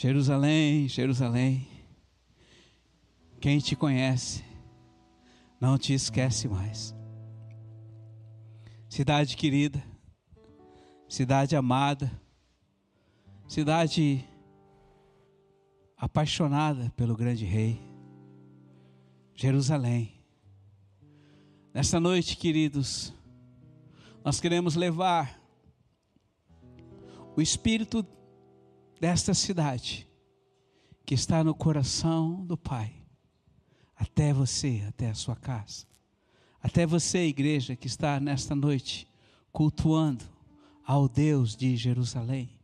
Jerusalém, 0.00 0.86
Jerusalém, 0.88 1.66
quem 3.40 3.58
te 3.58 3.74
conhece 3.74 4.44
não 5.60 5.76
te 5.76 5.92
esquece 5.92 6.46
mais. 6.46 6.94
Cidade 8.88 9.36
querida, 9.36 9.82
cidade 11.08 11.56
amada, 11.56 12.12
cidade 13.48 14.24
apaixonada 15.96 16.92
pelo 16.96 17.16
grande 17.16 17.44
rei, 17.44 17.82
Jerusalém. 19.34 20.22
Nesta 21.74 21.98
noite, 21.98 22.36
queridos, 22.36 23.12
nós 24.24 24.40
queremos 24.40 24.76
levar 24.76 25.42
o 27.34 27.42
espírito 27.42 28.06
desta 29.00 29.32
cidade 29.34 30.08
que 31.04 31.14
está 31.14 31.42
no 31.42 31.54
coração 31.54 32.44
do 32.44 32.56
Pai 32.56 32.94
até 33.96 34.32
você, 34.32 34.84
até 34.88 35.10
a 35.10 35.14
sua 35.14 35.34
casa, 35.34 35.86
até 36.62 36.86
você, 36.86 37.26
igreja, 37.26 37.74
que 37.74 37.86
está 37.86 38.20
nesta 38.20 38.54
noite 38.54 39.08
cultuando 39.52 40.24
ao 40.84 41.08
Deus 41.08 41.56
de 41.56 41.76
Jerusalém, 41.76 42.60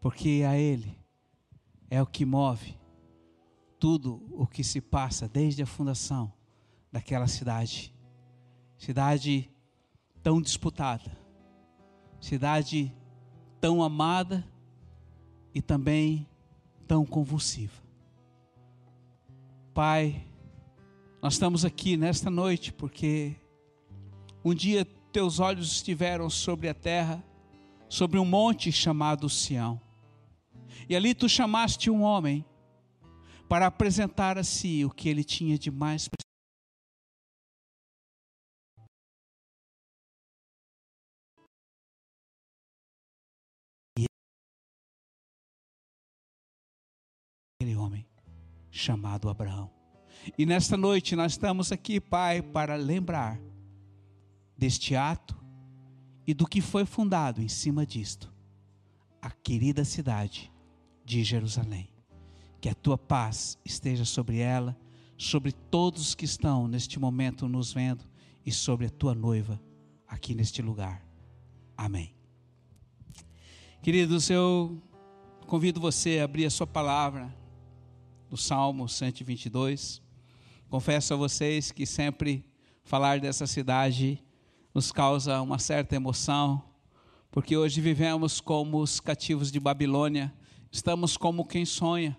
porque 0.00 0.44
a 0.46 0.56
Ele 0.56 0.96
é 1.88 2.00
o 2.00 2.06
que 2.06 2.24
move 2.24 2.78
tudo 3.78 4.22
o 4.30 4.46
que 4.46 4.62
se 4.62 4.80
passa 4.80 5.26
desde 5.26 5.62
a 5.62 5.66
fundação 5.66 6.32
daquela 6.92 7.26
cidade. 7.26 7.94
Cidade 8.76 9.50
tão 10.22 10.40
disputada, 10.40 11.10
cidade 12.20 12.94
tão 13.60 13.82
amada 13.82 14.46
e 15.54 15.60
também 15.60 16.26
tão 16.86 17.04
convulsiva. 17.04 17.80
Pai, 19.74 20.24
nós 21.22 21.34
estamos 21.34 21.64
aqui 21.64 21.96
nesta 21.96 22.30
noite 22.30 22.72
porque 22.72 23.34
um 24.44 24.54
dia 24.54 24.86
teus 25.12 25.38
olhos 25.40 25.72
estiveram 25.72 26.30
sobre 26.30 26.68
a 26.68 26.74
terra, 26.74 27.22
sobre 27.88 28.18
um 28.18 28.24
monte 28.24 28.70
chamado 28.70 29.28
Sião. 29.28 29.80
E 30.88 30.96
ali 30.96 31.14
tu 31.14 31.28
chamaste 31.28 31.90
um 31.90 32.02
homem 32.02 32.44
para 33.48 33.66
apresentar 33.66 34.38
a 34.38 34.44
si 34.44 34.84
o 34.84 34.90
que 34.90 35.08
ele 35.08 35.24
tinha 35.24 35.58
de 35.58 35.70
mais 35.70 36.08
aquele 47.60 47.76
homem 47.76 48.06
chamado 48.70 49.28
Abraão. 49.28 49.70
E 50.38 50.46
nesta 50.46 50.78
noite 50.78 51.14
nós 51.14 51.32
estamos 51.32 51.70
aqui, 51.70 52.00
Pai, 52.00 52.40
para 52.40 52.74
lembrar 52.74 53.38
deste 54.56 54.96
ato 54.96 55.38
e 56.26 56.32
do 56.32 56.46
que 56.46 56.62
foi 56.62 56.86
fundado 56.86 57.42
em 57.42 57.48
cima 57.48 57.84
disto, 57.84 58.32
a 59.20 59.30
querida 59.30 59.84
cidade 59.84 60.50
de 61.04 61.22
Jerusalém. 61.22 61.92
Que 62.62 62.70
a 62.70 62.74
tua 62.74 62.96
paz 62.96 63.58
esteja 63.62 64.06
sobre 64.06 64.38
ela, 64.38 64.74
sobre 65.18 65.52
todos 65.52 66.14
que 66.14 66.24
estão 66.24 66.66
neste 66.66 66.98
momento 66.98 67.46
nos 67.46 67.74
vendo 67.74 68.06
e 68.44 68.50
sobre 68.50 68.86
a 68.86 68.90
tua 68.90 69.14
noiva 69.14 69.60
aqui 70.08 70.34
neste 70.34 70.62
lugar. 70.62 71.04
Amém. 71.76 72.14
Queridos, 73.82 74.30
eu 74.30 74.82
convido 75.46 75.78
você 75.78 76.20
a 76.20 76.24
abrir 76.24 76.46
a 76.46 76.50
sua 76.50 76.66
palavra 76.66 77.38
do 78.30 78.36
Salmo 78.36 78.88
122. 78.88 80.00
Confesso 80.68 81.14
a 81.14 81.16
vocês 81.16 81.72
que 81.72 81.84
sempre 81.84 82.48
falar 82.84 83.18
dessa 83.18 83.44
cidade 83.44 84.22
nos 84.72 84.92
causa 84.92 85.42
uma 85.42 85.58
certa 85.58 85.96
emoção, 85.96 86.62
porque 87.32 87.56
hoje 87.56 87.80
vivemos 87.80 88.40
como 88.40 88.78
os 88.78 89.00
cativos 89.00 89.50
de 89.50 89.58
Babilônia, 89.58 90.32
estamos 90.70 91.16
como 91.16 91.44
quem 91.44 91.64
sonha, 91.64 92.16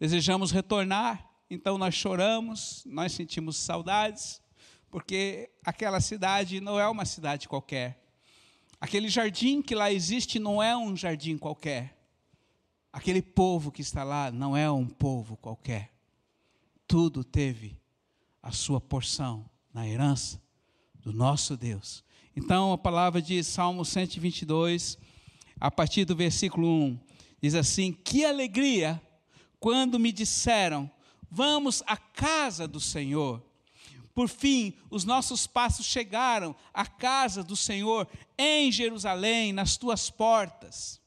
desejamos 0.00 0.50
retornar, 0.50 1.30
então 1.50 1.76
nós 1.76 1.94
choramos, 1.94 2.82
nós 2.86 3.12
sentimos 3.12 3.58
saudades, 3.58 4.40
porque 4.90 5.50
aquela 5.62 6.00
cidade 6.00 6.62
não 6.62 6.80
é 6.80 6.88
uma 6.88 7.04
cidade 7.04 7.46
qualquer. 7.46 8.02
Aquele 8.80 9.10
jardim 9.10 9.60
que 9.60 9.74
lá 9.74 9.92
existe 9.92 10.38
não 10.38 10.62
é 10.62 10.74
um 10.74 10.96
jardim 10.96 11.36
qualquer. 11.36 12.01
Aquele 12.92 13.22
povo 13.22 13.72
que 13.72 13.80
está 13.80 14.04
lá 14.04 14.30
não 14.30 14.56
é 14.56 14.70
um 14.70 14.86
povo 14.86 15.36
qualquer. 15.36 15.92
Tudo 16.86 17.24
teve 17.24 17.78
a 18.42 18.52
sua 18.52 18.80
porção 18.80 19.48
na 19.72 19.88
herança 19.88 20.42
do 21.00 21.12
nosso 21.12 21.56
Deus. 21.56 22.04
Então 22.36 22.72
a 22.72 22.78
palavra 22.78 23.22
de 23.22 23.42
Salmo 23.42 23.84
122, 23.84 24.98
a 25.58 25.70
partir 25.70 26.04
do 26.04 26.14
versículo 26.14 26.68
1, 26.68 26.98
diz 27.40 27.54
assim: 27.54 27.92
Que 27.92 28.24
alegria 28.24 29.00
quando 29.58 29.98
me 29.98 30.12
disseram, 30.12 30.90
vamos 31.30 31.82
à 31.86 31.96
casa 31.96 32.68
do 32.68 32.80
Senhor. 32.80 33.42
Por 34.14 34.28
fim, 34.28 34.74
os 34.90 35.04
nossos 35.04 35.46
passos 35.46 35.86
chegaram 35.86 36.54
à 36.74 36.84
casa 36.84 37.42
do 37.42 37.56
Senhor 37.56 38.06
em 38.36 38.70
Jerusalém, 38.70 39.52
nas 39.52 39.78
tuas 39.78 40.10
portas. 40.10 41.00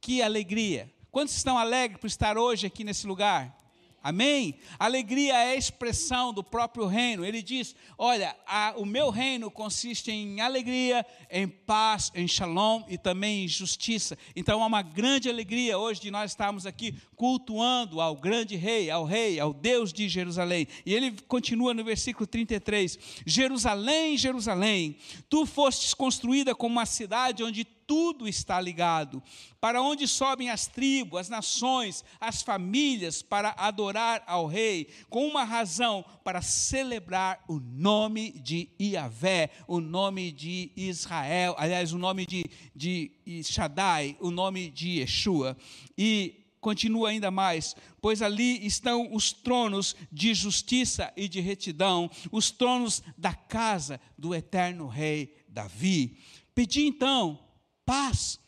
Que 0.00 0.22
alegria! 0.22 0.90
Quantos 1.16 1.34
estão 1.34 1.56
alegres 1.56 1.98
por 1.98 2.08
estar 2.08 2.36
hoje 2.36 2.66
aqui 2.66 2.84
nesse 2.84 3.06
lugar? 3.06 3.58
Amém? 4.02 4.56
Alegria 4.78 5.32
é 5.32 5.52
a 5.52 5.56
expressão 5.56 6.30
do 6.30 6.44
próprio 6.44 6.84
reino. 6.86 7.24
Ele 7.24 7.40
diz: 7.40 7.74
Olha, 7.96 8.36
a, 8.46 8.74
o 8.76 8.84
meu 8.84 9.08
reino 9.08 9.50
consiste 9.50 10.10
em 10.10 10.42
alegria, 10.42 11.06
em 11.30 11.48
paz, 11.48 12.12
em 12.14 12.28
shalom 12.28 12.82
e 12.86 12.98
também 12.98 13.44
em 13.44 13.48
justiça. 13.48 14.18
Então 14.36 14.62
há 14.62 14.66
uma 14.66 14.82
grande 14.82 15.30
alegria 15.30 15.78
hoje 15.78 16.02
de 16.02 16.10
nós 16.10 16.32
estarmos 16.32 16.66
aqui 16.66 16.94
cultuando 17.16 17.98
ao 17.98 18.14
grande 18.14 18.54
rei, 18.54 18.90
ao 18.90 19.06
rei, 19.06 19.40
ao 19.40 19.54
Deus 19.54 19.94
de 19.94 20.10
Jerusalém. 20.10 20.68
E 20.84 20.92
ele 20.92 21.12
continua 21.26 21.72
no 21.72 21.82
versículo 21.82 22.26
33: 22.26 22.98
Jerusalém, 23.24 24.18
Jerusalém, 24.18 24.98
tu 25.30 25.46
fostes 25.46 25.94
construída 25.94 26.54
como 26.54 26.74
uma 26.74 26.84
cidade 26.84 27.42
onde 27.42 27.66
tudo 27.86 28.28
está 28.28 28.60
ligado. 28.60 29.22
Para 29.60 29.80
onde 29.80 30.08
sobem 30.08 30.50
as 30.50 30.66
tribos, 30.66 31.20
as 31.20 31.28
nações, 31.28 32.04
as 32.20 32.42
famílias 32.42 33.22
para 33.22 33.54
adorar 33.56 34.22
ao 34.26 34.46
rei, 34.46 34.88
com 35.08 35.26
uma 35.26 35.44
razão 35.44 36.04
para 36.24 36.42
celebrar 36.42 37.42
o 37.48 37.60
nome 37.60 38.32
de 38.32 38.68
Iavé, 38.80 39.50
o 39.66 39.80
nome 39.80 40.32
de 40.32 40.72
Israel, 40.76 41.54
aliás, 41.58 41.92
o 41.92 41.98
nome 41.98 42.26
de, 42.26 42.44
de 42.74 43.10
Shaddai, 43.44 44.16
o 44.20 44.30
nome 44.30 44.70
de 44.70 45.00
Yeshua. 45.00 45.56
E 45.96 46.42
continua 46.60 47.10
ainda 47.10 47.30
mais, 47.30 47.76
pois 48.00 48.20
ali 48.20 48.66
estão 48.66 49.14
os 49.14 49.32
tronos 49.32 49.94
de 50.10 50.34
justiça 50.34 51.12
e 51.16 51.28
de 51.28 51.40
retidão, 51.40 52.10
os 52.32 52.50
tronos 52.50 53.04
da 53.16 53.32
casa 53.32 54.00
do 54.18 54.34
eterno 54.34 54.88
rei 54.88 55.36
Davi. 55.48 56.18
Pedi 56.54 56.86
então 56.86 57.45
paz 57.86 58.38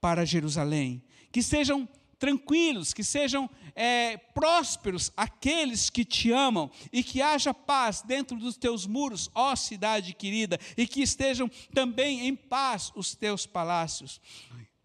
para 0.00 0.24
Jerusalém, 0.24 1.02
que 1.30 1.42
sejam 1.42 1.86
tranquilos, 2.18 2.94
que 2.94 3.04
sejam 3.04 3.48
é, 3.74 4.16
prósperos 4.16 5.12
aqueles 5.16 5.90
que 5.90 6.04
te 6.04 6.32
amam, 6.32 6.70
e 6.90 7.02
que 7.02 7.20
haja 7.20 7.52
paz 7.52 8.02
dentro 8.02 8.38
dos 8.38 8.56
teus 8.56 8.86
muros, 8.86 9.30
ó 9.34 9.54
cidade 9.54 10.14
querida, 10.14 10.58
e 10.76 10.86
que 10.86 11.02
estejam 11.02 11.50
também 11.74 12.26
em 12.26 12.34
paz 12.34 12.90
os 12.96 13.14
teus 13.14 13.46
palácios. 13.46 14.20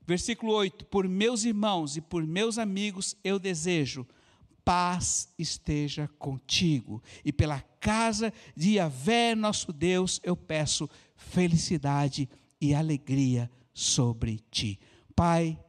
Versículo 0.05 0.53
8: 0.53 0.85
Por 0.85 1.07
meus 1.07 1.45
irmãos 1.45 1.95
e 1.95 2.01
por 2.01 2.25
meus 2.27 2.57
amigos 2.57 3.15
eu 3.23 3.39
desejo, 3.39 4.05
paz 4.65 5.29
esteja 5.39 6.09
contigo, 6.19 7.01
e 7.23 7.31
pela 7.31 7.61
casa 7.79 8.33
de 8.55 8.73
Yahvé, 8.73 9.35
nosso 9.35 9.71
Deus, 9.71 10.19
eu 10.21 10.35
peço 10.35 10.89
felicidade 11.15 12.29
e 12.59 12.75
alegria 12.75 13.49
sobre 13.73 14.39
ti. 14.49 14.79
Pai, 15.15 15.59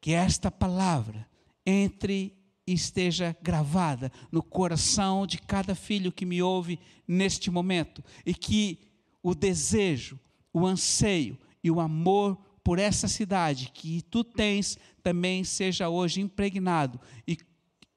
que 0.00 0.12
esta 0.12 0.50
palavra 0.50 1.28
entre 1.64 2.36
e 2.66 2.74
esteja 2.74 3.34
gravada 3.42 4.12
no 4.30 4.42
coração 4.42 5.26
de 5.26 5.38
cada 5.38 5.74
filho 5.74 6.12
que 6.12 6.26
me 6.26 6.42
ouve 6.42 6.78
neste 7.06 7.50
momento 7.50 8.04
e 8.26 8.34
que 8.34 8.78
o 9.22 9.34
desejo, 9.34 10.20
o 10.52 10.66
anseio 10.66 11.38
e 11.64 11.70
o 11.70 11.80
amor 11.80 12.36
por 12.62 12.78
essa 12.78 13.08
cidade 13.08 13.70
que 13.72 14.02
tu 14.02 14.22
tens 14.22 14.76
também 15.02 15.42
seja 15.44 15.88
hoje 15.88 16.20
impregnado 16.20 17.00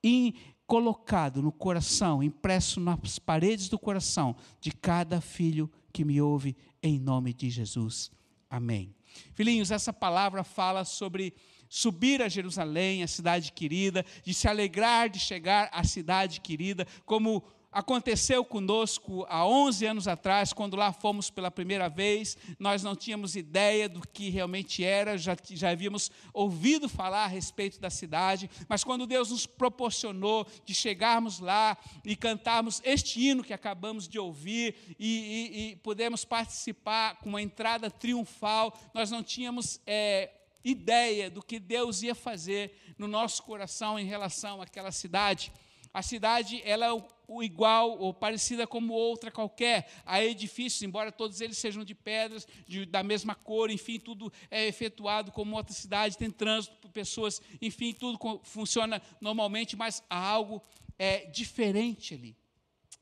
e, 0.04 0.34
colocado 0.66 1.42
no 1.42 1.52
coração, 1.52 2.24
impresso 2.24 2.80
nas 2.80 3.20
paredes 3.20 3.68
do 3.68 3.78
coração 3.78 4.34
de 4.62 4.72
cada 4.72 5.20
filho 5.20 5.70
que 5.92 6.06
me 6.06 6.22
ouve 6.22 6.56
em 6.82 6.98
nome 6.98 7.34
de 7.34 7.50
Jesus. 7.50 8.10
Amém. 8.50 8.96
Filhinhos, 9.34 9.72
essa 9.72 9.94
palavra 9.94 10.44
fala 10.44 10.84
sobre 10.84 11.34
subir 11.70 12.22
a 12.22 12.28
Jerusalém, 12.28 13.02
a 13.02 13.08
cidade 13.08 13.52
querida, 13.54 14.06
de 14.24 14.34
se 14.34 14.48
alegrar 14.48 15.10
de 15.10 15.20
chegar 15.20 15.70
à 15.72 15.84
cidade 15.84 16.42
querida, 16.42 16.86
como 17.06 17.44
aconteceu 17.72 18.44
conosco 18.44 19.26
há 19.30 19.46
11 19.46 19.86
anos 19.86 20.08
atrás, 20.08 20.52
quando 20.52 20.76
lá 20.76 20.92
fomos 20.92 21.30
pela 21.30 21.50
primeira 21.50 21.88
vez, 21.88 22.38
nós 22.60 22.84
não 22.84 22.96
tínhamos 22.96 23.36
ideia 23.36 23.88
do 23.88 24.02
que 24.02 24.30
realmente 24.30 24.84
era, 24.84 25.18
já, 25.18 25.38
já 25.52 25.70
havíamos 25.70 26.12
ouvido 26.34 26.90
falar 26.90 27.24
a 27.24 27.28
respeito 27.28 27.80
da 27.80 27.90
cidade, 27.90 28.50
mas 28.68 28.84
quando 28.84 29.08
Deus 29.08 29.32
nos 29.32 29.46
proporcionou 29.46 30.46
de 30.66 30.74
chegarmos 30.74 31.40
lá 31.40 31.78
e 32.04 32.16
cantarmos 32.16 32.82
este 32.84 33.26
hino 33.26 33.44
que 33.44 33.54
acabamos 33.54 34.08
de 34.08 34.20
ouvir 34.20 34.76
e, 35.00 35.06
e, 35.08 35.72
e 35.72 35.76
pudemos 35.78 36.26
participar 36.26 37.18
com 37.18 37.30
uma 37.30 37.42
entrada 37.42 37.90
triunfal, 37.90 38.78
nós 38.94 39.10
não 39.10 39.24
tínhamos. 39.24 39.80
É, 39.88 40.32
ideia 40.64 41.30
do 41.30 41.42
que 41.42 41.60
Deus 41.60 42.04
ia 42.04 42.14
fazer 42.14 42.94
no 42.98 43.08
nosso 43.08 43.44
coração 43.44 43.98
em 43.98 44.06
relação 44.06 44.62
àquela 44.62 44.92
cidade. 44.92 45.52
A 45.94 46.02
cidade 46.02 46.62
ela 46.64 46.86
é 46.86 47.04
o 47.28 47.44
igual 47.44 47.98
ou 47.98 48.14
parecida 48.14 48.68
como 48.68 48.94
outra 48.94 49.32
qualquer. 49.32 49.90
Há 50.06 50.24
edifícios, 50.24 50.82
embora 50.82 51.12
todos 51.12 51.42
eles 51.42 51.58
sejam 51.58 51.84
de 51.84 51.96
pedras, 51.96 52.48
de, 52.68 52.86
da 52.86 53.04
mesma 53.04 53.36
cor, 53.36 53.70
enfim, 53.70 54.00
tudo 54.00 54.32
é 54.50 54.68
efetuado 54.68 55.32
como 55.32 55.56
outra 55.56 55.74
cidade, 55.74 56.18
tem 56.18 56.30
trânsito 56.30 56.90
pessoas, 56.90 57.42
enfim, 57.62 57.94
tudo 57.94 58.42
funciona 58.44 59.02
normalmente, 59.20 59.76
mas 59.76 60.04
há 60.10 60.18
algo 60.18 60.62
é, 61.00 61.26
diferente 61.26 62.14
ali. 62.14 62.36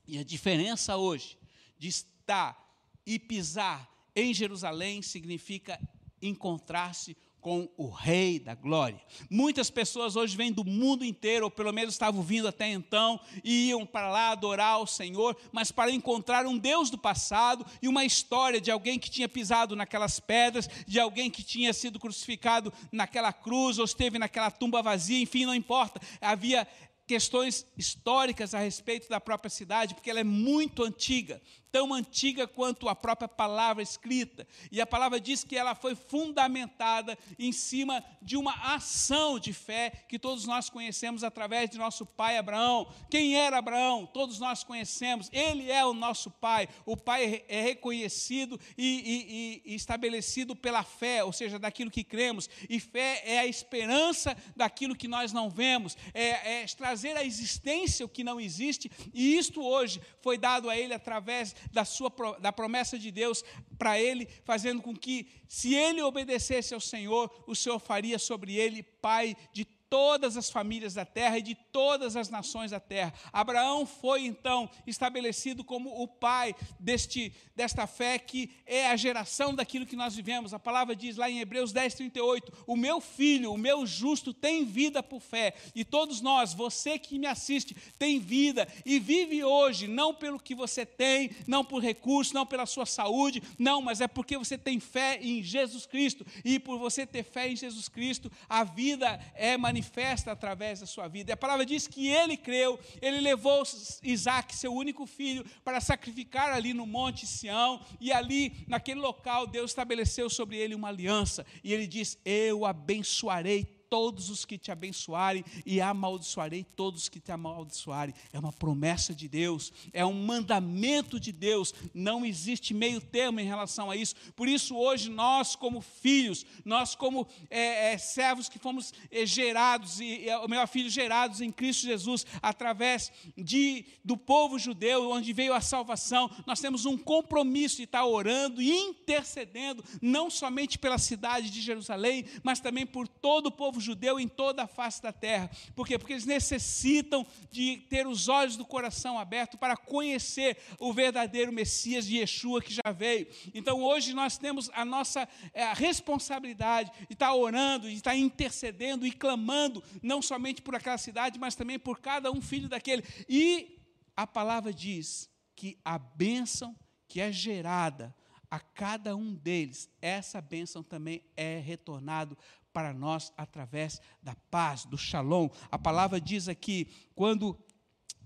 E 0.07 0.18
a 0.18 0.24
diferença 0.24 0.95
hoje 0.95 1.38
de 1.77 1.88
estar 1.88 2.57
e 3.06 3.18
pisar 3.18 3.89
em 4.15 4.33
Jerusalém 4.33 5.01
significa 5.01 5.80
encontrar-se 6.21 7.18
com 7.41 7.69
o 7.77 7.89
Rei 7.89 8.39
da 8.39 8.53
Glória. 8.53 9.01
Muitas 9.30 9.69
pessoas 9.69 10.15
hoje 10.15 10.36
vêm 10.36 10.51
do 10.51 10.65
mundo 10.65 11.06
inteiro, 11.06 11.45
ou 11.45 11.51
pelo 11.51 11.71
menos 11.71 11.94
estavam 11.94 12.21
vindo 12.21 12.47
até 12.47 12.69
então, 12.69 13.19
e 13.44 13.69
iam 13.69 13.86
para 13.86 14.09
lá 14.09 14.31
adorar 14.31 14.81
o 14.81 14.88
Senhor, 14.88 15.36
mas 15.51 15.71
para 15.71 15.91
encontrar 15.91 16.45
um 16.45 16.57
Deus 16.57 16.89
do 16.89 16.97
passado 16.97 17.65
e 17.81 17.88
uma 17.88 18.03
história 18.03 18.59
de 18.59 18.71
alguém 18.71 19.00
que 19.00 19.09
tinha 19.09 19.30
pisado 19.30 19.75
naquelas 19.75 20.19
pedras, 20.19 20.69
de 20.86 21.00
alguém 21.00 21.30
que 21.30 21.44
tinha 21.44 21.74
sido 21.74 22.00
crucificado 22.00 22.74
naquela 22.91 23.31
cruz, 23.31 23.80
ou 23.80 23.85
esteve 23.85 24.19
naquela 24.19 24.51
tumba 24.51 24.81
vazia, 24.81 25.21
enfim, 25.21 25.45
não 25.45 25.56
importa. 25.56 26.01
Havia 26.21 26.68
questões 27.09 27.65
históricas 27.75 28.53
a 28.53 28.59
respeito 28.59 29.09
da 29.09 29.19
própria 29.19 29.50
cidade, 29.50 29.95
porque 29.95 30.11
ela 30.11 30.19
é 30.19 30.23
muito 30.23 30.83
antiga 30.83 31.41
tão 31.71 31.94
antiga 31.94 32.47
quanto 32.47 32.89
a 32.89 32.95
própria 32.95 33.27
palavra 33.27 33.81
escrita. 33.81 34.47
E 34.71 34.81
a 34.81 34.88
palavra 34.88 35.19
diz 35.19 35.44
que 35.44 35.56
ela 35.56 35.75
foi 35.75 35.95
fundamentada 35.95 37.17
em 37.38 37.51
cima 37.51 38.03
de 38.21 38.35
uma 38.35 38.53
ação 38.73 39.39
de 39.39 39.53
fé 39.53 39.91
que 40.07 40.19
todos 40.19 40.45
nós 40.45 40.69
conhecemos 40.69 41.23
através 41.23 41.69
de 41.69 41.77
nosso 41.77 42.06
pai 42.06 42.38
Abraão. 42.38 42.91
Quem 43.09 43.35
era 43.35 43.57
Abraão? 43.57 44.06
Todos 44.06 44.39
nós 44.39 44.63
conhecemos. 44.63 45.29
Ele 45.31 45.71
é 45.71 45.85
o 45.85 45.94
nosso 45.94 46.31
pai. 46.31 46.67
O 46.85 46.97
pai 46.97 47.44
é 47.47 47.61
reconhecido 47.61 48.59
e, 48.77 49.61
e, 49.65 49.71
e 49.71 49.75
estabelecido 49.75 50.56
pela 50.56 50.83
fé, 50.83 51.23
ou 51.23 51.31
seja, 51.31 51.59
daquilo 51.59 51.91
que 51.91 52.03
cremos. 52.03 52.50
E 52.69 52.79
fé 52.79 53.21
é 53.25 53.39
a 53.39 53.47
esperança 53.47 54.35
daquilo 54.56 54.95
que 54.95 55.07
nós 55.07 55.31
não 55.31 55.50
vemos, 55.50 55.95
é, 56.13 56.61
é 56.61 56.65
trazer 56.65 56.99
à 57.07 57.24
existência 57.24 58.06
o 58.06 58.10
que 58.10 58.24
não 58.24 58.40
existe. 58.40 58.92
E 59.13 59.38
isto 59.38 59.62
hoje 59.62 60.01
foi 60.22 60.38
dado 60.38 60.69
a 60.69 60.78
ele 60.78 60.94
através 60.94 61.56
da, 61.72 61.86
sua, 61.86 62.12
da 62.40 62.51
promessa 62.51 62.98
de 62.98 63.12
Deus 63.12 63.44
para 63.78 64.00
ele, 64.00 64.28
fazendo 64.44 64.81
com 64.81 64.96
que, 64.96 65.28
se 65.48 65.74
ele 65.74 66.01
obedecesse 66.01 66.74
ao 66.74 66.80
Senhor, 66.80 67.31
o 67.48 67.56
Senhor 67.56 67.80
faria 67.80 68.19
sobre 68.19 68.56
ele 68.56 68.84
pai 68.84 69.36
de 69.54 69.66
todas 69.89 70.38
as 70.38 70.50
famílias 70.50 70.94
da 70.94 71.03
terra 71.03 71.39
e 71.39 71.41
de 71.41 71.56
todas 71.56 72.15
as 72.15 72.30
nações 72.30 72.71
da 72.71 72.80
terra. 72.80 73.13
Abraão 73.33 73.86
foi 73.86 74.25
então 74.25 74.69
estabelecido 74.86 75.63
como 75.63 76.01
o 76.01 76.07
pai 76.07 76.56
deste, 76.80 77.33
desta 77.56 77.88
fé 77.88 78.19
que 78.19 78.51
é 78.65 78.88
a 78.88 78.95
geração 78.95 79.53
daquilo 79.53 79.86
que 79.86 79.95
nós 79.95 80.15
vivemos. 80.15 80.53
A 80.53 80.59
palavra 80.59 80.95
diz 80.95 81.18
lá 81.18 81.30
em 81.30 81.39
Hebreus 81.39 81.71
10, 81.71 81.95
38: 81.95 82.65
O 82.68 82.75
meu 82.75 83.01
filho, 83.01 83.51
o 83.51 83.57
meu 83.57 83.86
justo, 83.86 84.33
tem 84.33 84.63
vida 84.63 85.01
por 85.01 85.21
fé. 85.21 85.56
E 85.74 85.83
todos 85.83 86.21
nós, 86.21 86.53
você 86.53 87.00
que 87.00 87.18
me 87.18 87.25
assiste, 87.25 87.75
tem 87.97 88.19
vida 88.19 88.68
e 88.85 89.00
vive 89.00 89.44
hoje, 89.44 89.88
não 89.88 90.13
pelo 90.13 90.39
que 90.39 90.53
você 90.53 90.85
tem, 90.85 91.31
não 91.47 91.65
por 91.65 91.81
recursos, 91.81 92.33
não 92.33 92.45
pela 92.45 92.65
sua 92.65 92.85
saúde, 92.85 93.42
não, 93.57 93.81
mas 93.81 94.01
é 94.01 94.07
porque 94.07 94.38
você 94.38 94.57
tem 94.57 94.80
fé 94.80 95.19
em 95.21 95.42
Jesus 95.42 95.88
Cristo. 95.88 96.25
E 96.45 96.59
por 96.59 96.77
você 96.77 97.07
ter 97.07 97.24
fé 97.24 97.50
em 97.50 97.56
Jesus 97.56 97.89
Cristo, 97.89 98.31
a 98.47 98.63
vida 98.63 99.19
é 99.33 99.57
manifestada 99.57 99.79
manifesta 99.80 100.31
através 100.31 100.81
da 100.81 100.86
sua 100.86 101.08
vida. 101.08 101.34
A 101.34 101.38
palavra 101.38 101.66
diz 101.66 101.88
que 101.88 102.08
ele 102.08 102.36
creu, 102.36 102.78
ele 103.02 103.22
levou 103.22 103.64
Isaac, 104.04 104.54
seu 104.56 104.74
único 104.74 105.06
filho, 105.06 105.46
para 105.64 105.80
sacrificar 105.80 106.52
ali 106.52 106.74
no 106.74 106.86
Monte 106.86 107.26
Sião, 107.26 107.80
e 108.00 108.12
ali, 108.12 108.66
naquele 108.68 109.00
local, 109.00 109.48
Deus 109.48 109.72
estabeleceu 109.72 110.30
sobre 110.30 110.58
ele 110.58 110.76
uma 110.76 110.90
aliança, 110.90 111.46
e 111.64 111.74
ele 111.74 111.88
diz: 111.88 112.18
Eu 112.26 112.66
abençoarei 112.66 113.79
todos 113.89 114.30
os 114.30 114.45
que 114.45 114.57
te 114.57 114.71
abençoarem 114.71 115.44
e 115.65 115.81
amaldiçoarei 115.81 116.63
todos 116.63 117.03
os 117.03 117.09
que 117.09 117.19
te 117.19 117.31
amaldiçoarem. 117.31 118.13
É 118.31 118.39
uma 118.39 118.53
promessa 118.53 119.13
de 119.13 119.27
Deus, 119.27 119.74
é 119.91 120.06
um 120.06 120.13
mandamento 120.13 121.19
de 121.19 121.31
Deus. 121.31 121.74
Não 121.94 122.25
existe 122.25 122.74
meio 122.74 123.01
termo 123.01 123.39
em 123.39 123.45
relação 123.45 123.89
a 123.89 123.95
isso. 123.95 124.15
Por 124.36 124.47
isso, 124.47 124.75
hoje, 124.75 125.09
nós, 125.09 125.56
como 125.56 125.81
filhos, 125.81 126.45
nós, 126.63 126.95
como 126.95 127.27
é, 127.50 127.94
é, 127.94 127.97
servos 127.97 128.47
que 128.47 128.59
fomos 128.59 128.94
é, 129.09 129.25
gerados, 129.25 130.00
e 130.00 130.25
o 130.44 130.47
meu 130.47 130.65
filho 130.68 130.89
gerados 130.89 131.42
em 131.42 131.51
Cristo 131.51 131.85
Jesus, 131.85 132.25
através 132.42 133.12
de, 133.35 133.85
do 134.03 134.15
povo 134.15 134.59
judeu, 134.59 135.09
onde 135.12 135.33
veio 135.33 135.53
a 135.53 135.62
salvação, 135.62 136.30
nós 136.45 136.59
temos 136.59 136.85
um 136.85 136.97
compromisso 136.97 137.77
de 137.77 137.83
estar 137.83 138.06
orando 138.06 138.62
e 138.62 138.71
intercedendo, 138.71 139.83
não 140.01 140.30
somente 140.30 140.77
pela 140.77 140.97
cidade 140.97 141.50
de 141.50 141.62
Jerusalém, 141.62 142.25
mas 142.44 142.59
também 142.59 142.85
por 142.85 143.07
todo 143.07 143.47
o 143.47 143.51
povo 143.51 143.79
povo 143.80 143.81
judeu 143.81 144.20
em 144.20 144.28
toda 144.28 144.64
a 144.64 144.68
face 144.68 145.02
da 145.02 145.12
terra. 145.12 145.50
Por 145.74 145.88
quê? 145.88 145.98
Porque 145.98 146.14
eles 146.14 146.26
necessitam 146.26 147.26
de 147.50 147.78
ter 147.90 148.06
os 148.06 148.28
olhos 148.28 148.58
do 148.58 148.66
coração 148.66 149.18
abertos 149.18 149.60
para 149.60 149.78
conhecer 149.78 150.58
o 150.78 150.94
verdadeiro 150.94 151.52
Messias 151.52 152.06
de 152.06 152.18
Yeshua 152.18 152.62
que 152.62 152.74
já 152.74 152.92
veio. 152.92 153.28
Então 153.54 153.81
hoje 153.81 154.14
nós 154.14 154.38
temos 154.38 154.70
a 154.74 154.84
nossa 154.84 155.28
é, 155.54 155.64
a 155.64 155.74
responsabilidade 155.74 156.92
de 157.08 157.14
estar 157.14 157.34
orando, 157.34 157.88
de 157.88 157.96
estar 157.96 158.16
intercedendo 158.16 159.08
e 159.08 159.12
clamando, 159.12 159.84
não 160.04 160.22
somente 160.22 160.62
por 160.62 160.76
aquela 160.76 160.98
cidade, 160.98 161.40
mas 161.40 161.56
também 161.56 161.80
por 161.80 162.00
cada 162.00 162.31
um 162.31 162.42
filho 162.42 162.68
daquele. 162.68 163.04
E 163.28 163.80
a 164.16 164.28
palavra 164.28 164.74
diz 164.74 165.30
que 165.56 165.78
a 165.83 165.98
bênção 165.98 166.76
que 167.07 167.21
é 167.21 167.31
gerada 167.31 168.14
a 168.52 168.59
cada 168.59 169.16
um 169.16 169.36
deles, 169.36 169.90
essa 170.02 170.42
bênção 170.42 170.81
também 170.81 171.24
é 171.38 171.59
retornado 171.59 172.38
para 172.73 172.94
nós 172.94 173.33
através 173.38 174.02
da 174.21 174.35
paz, 174.49 174.85
do 174.85 174.97
shalom. 174.97 175.49
A 175.71 175.78
palavra 175.78 176.19
diz 176.19 176.47
aqui: 176.47 176.88
quando 177.16 177.57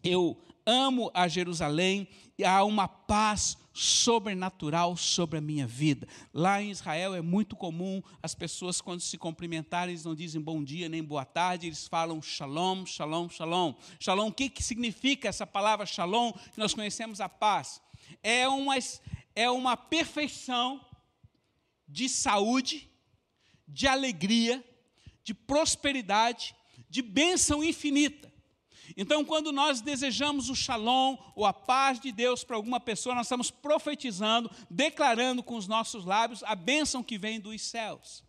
eu 0.04 0.38
amo 0.66 1.10
a 1.14 1.28
Jerusalém, 1.28 2.08
há 2.46 2.64
uma 2.64 2.88
paz 2.88 3.58
sobrenatural 3.74 4.96
sobre 4.96 5.40
a 5.40 5.42
minha 5.42 5.66
vida. 5.66 6.08
Lá 6.34 6.62
em 6.62 6.70
Israel 6.70 7.16
é 7.16 7.22
muito 7.22 7.56
comum 7.56 8.02
as 8.22 8.36
pessoas, 8.36 8.80
quando 8.80 9.02
se 9.02 9.18
cumprimentarem, 9.18 9.94
eles 9.94 10.06
não 10.06 10.14
dizem 10.14 10.40
bom 10.40 10.64
dia 10.64 10.88
nem 10.88 11.04
boa 11.04 11.26
tarde, 11.26 11.68
eles 11.68 11.88
falam 11.88 12.22
shalom, 12.22 12.86
shalom, 12.86 13.30
shalom. 13.30 13.74
Shalom, 14.00 14.28
o 14.28 14.34
que, 14.34 14.50
que 14.50 14.64
significa 14.64 15.28
essa 15.28 15.48
palavra 15.48 15.86
shalom? 15.86 16.32
Que 16.32 16.60
nós 16.60 16.74
conhecemos 16.74 17.20
a 17.20 17.28
paz. 17.28 17.82
É 18.22 18.48
uma, 18.48 18.76
é 19.36 19.50
uma 19.50 19.76
perfeição 19.76 20.80
de 21.88 22.08
saúde, 22.08 22.90
de 23.68 23.88
alegria, 23.88 24.64
de 25.24 25.34
prosperidade, 25.34 26.56
de 26.90 27.02
bênção 27.02 27.64
infinita. 27.64 28.32
Então, 28.98 29.24
quando 29.24 29.52
nós 29.52 29.82
desejamos 29.82 30.50
o 30.50 30.56
shalom 30.56 31.18
ou 31.36 31.46
a 31.46 31.54
paz 31.54 32.00
de 32.00 32.12
Deus 32.12 32.44
para 32.44 32.56
alguma 32.56 32.80
pessoa, 32.80 33.16
nós 33.16 33.28
estamos 33.28 33.50
profetizando, 33.50 34.52
declarando 34.70 35.42
com 35.42 35.56
os 35.56 35.68
nossos 35.68 36.06
lábios 36.06 36.44
a 36.44 36.54
bênção 36.54 37.02
que 37.02 37.18
vem 37.18 37.40
dos 37.40 37.62
céus. 37.62 38.24